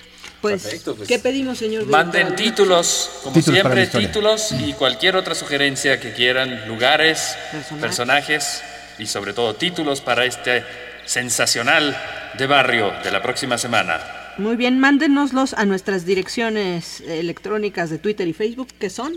Pues, 0.46 0.62
Perfecto, 0.62 0.96
pues. 0.96 1.08
¿qué 1.08 1.18
pedimos, 1.18 1.58
señor? 1.58 1.88
Manden 1.88 2.36
director? 2.36 2.46
títulos, 2.46 3.10
como 3.24 3.34
Títulos 3.34 3.62
siempre, 3.62 3.88
títulos 3.88 4.52
y 4.52 4.74
cualquier 4.74 5.16
otra 5.16 5.34
sugerencia 5.34 6.00
que 6.00 6.14
quieran, 6.14 6.68
lugares, 6.68 7.36
Personajes. 7.52 7.82
personajes 7.82 8.64
y 9.00 9.08
sobre 9.08 9.34
todo 9.34 9.56
títulos 9.56 10.02
para 10.02 10.24
este 10.26 10.64
sensacional 11.06 11.98
de 12.38 12.46
barrio 12.46 12.94
de 13.04 13.10
la 13.10 13.24
próxima 13.24 13.58
semana. 13.58 14.00
Muy 14.38 14.56
bien, 14.56 14.78
mándenoslos 14.80 15.56
a 15.56 15.66
nuestras 15.66 16.06
direcciones 16.06 17.02
electrónicas 17.02 17.90
de 17.90 17.98
Twitter 17.98 18.28
y 18.28 18.34
Facebook, 18.34 18.68
que 18.80 18.92
son 18.92 19.14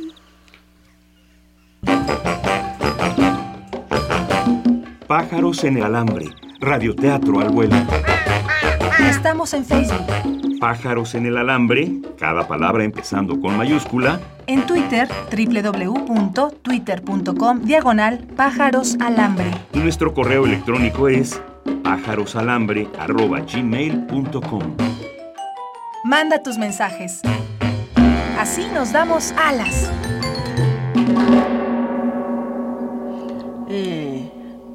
Pájaros 5.06 5.64
en 5.64 5.76
el 5.78 5.84
alambre. 5.84 6.26
Radioteatro 6.60 7.40
al 7.40 7.50
vuelo. 7.50 7.76
Estamos 9.00 9.54
en 9.54 9.64
Facebook, 9.64 10.04
Pájaros 10.60 11.14
en 11.14 11.24
el 11.26 11.36
alambre, 11.38 11.90
cada 12.18 12.46
palabra 12.48 12.82
empezando 12.84 13.40
con 13.40 13.56
mayúscula, 13.56 14.20
en 14.46 14.66
Twitter, 14.66 15.08
www.twitter.com, 15.30 17.62
diagonal 17.62 18.18
pájaros 18.36 18.96
alambre. 19.00 19.50
y 19.72 19.78
nuestro 19.78 20.12
correo 20.12 20.44
electrónico 20.46 21.08
es 21.08 21.40
pájarosalambre.gmail.com. 21.84 24.62
Manda 26.04 26.42
tus 26.42 26.58
mensajes. 26.58 27.20
Así 28.38 28.66
nos 28.74 28.92
damos 28.92 29.32
alas. 29.32 29.90
eh, 33.68 34.30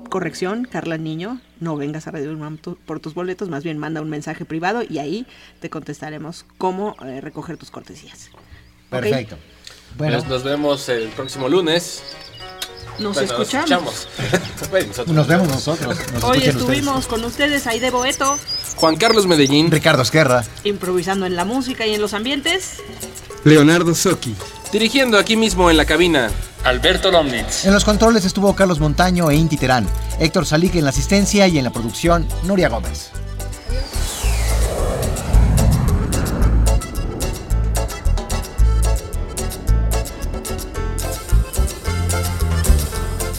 corrección, 0.09 0.65
Carla 0.69 0.97
Niño, 0.97 1.39
no 1.63 1.75
vengas 1.77 2.05
a 2.07 2.11
Radio 2.11 2.31
UNAM 2.33 2.57
tu- 2.57 2.75
por 2.75 2.99
tus 2.99 3.13
boletos, 3.13 3.49
más 3.49 3.63
bien 3.63 3.77
manda 3.77 4.01
un 4.01 4.09
mensaje 4.09 4.45
privado 4.45 4.83
y 4.87 4.99
ahí 4.99 5.25
te 5.61 5.69
contestaremos 5.69 6.45
cómo 6.57 6.95
eh, 7.05 7.21
recoger 7.21 7.57
tus 7.57 7.71
cortesías. 7.71 8.29
Perfecto. 8.89 9.37
Bueno, 9.97 10.17
Nos, 10.17 10.27
nos 10.27 10.43
vemos 10.43 10.89
el 10.89 11.07
próximo 11.09 11.49
lunes. 11.49 12.03
Nos 12.99 13.15
Bueno, 13.15 13.31
escuchamos. 13.43 14.07
Bueno, 14.69 14.87
nosotros. 14.87 15.15
nos 15.15 15.27
vemos 15.27 15.47
nosotros. 15.47 15.97
Nos 16.13 16.23
Hoy 16.23 16.43
estuvimos 16.43 17.07
con 17.07 17.23
ustedes, 17.23 17.65
Aide 17.67 17.89
Boeto, 17.91 18.37
Juan 18.77 18.95
Carlos 18.97 19.25
Medellín. 19.27 19.69
Ricardo 19.71 20.01
Esquerra. 20.03 20.43
improvisando 20.63 21.25
en 21.25 21.35
la 21.35 21.43
música 21.45 21.85
y 21.87 21.93
en 21.95 22.01
los 22.01 22.13
ambientes. 22.13 22.77
Leonardo 23.43 23.93
Socchi. 23.95 24.35
Dirigiendo 24.71 25.17
aquí 25.17 25.35
mismo 25.35 25.69
en 25.69 25.77
la 25.77 25.85
cabina. 25.85 26.29
Alberto 26.63 27.11
Lomnitz. 27.11 27.65
En 27.65 27.73
los 27.73 27.83
controles 27.83 28.25
estuvo 28.25 28.55
Carlos 28.55 28.79
Montaño 28.79 29.29
e 29.29 29.35
Inti 29.35 29.57
Terán. 29.57 29.85
Héctor 30.19 30.45
Salique 30.45 30.79
en 30.79 30.85
la 30.85 30.91
asistencia 30.91 31.47
y 31.47 31.57
en 31.57 31.65
la 31.65 31.71
producción, 31.71 32.27
Nuria 32.43 32.69
Gómez. 32.69 33.11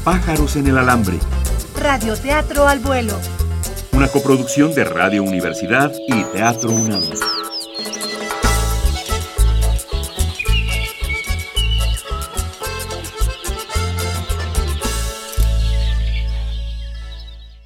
Pájaros 0.05 0.57
en 0.57 0.67
el 0.67 0.77
alambre. 0.77 1.19
Radioteatro 1.81 2.69
al 2.69 2.81
vuelo. 2.81 3.19
Una 3.93 4.09
coproducción 4.09 4.75
de 4.75 4.85
Radio 4.85 5.23
Universidad 5.23 5.91
y 6.09 6.25
Teatro 6.25 6.71
UNAM. 6.73 7.03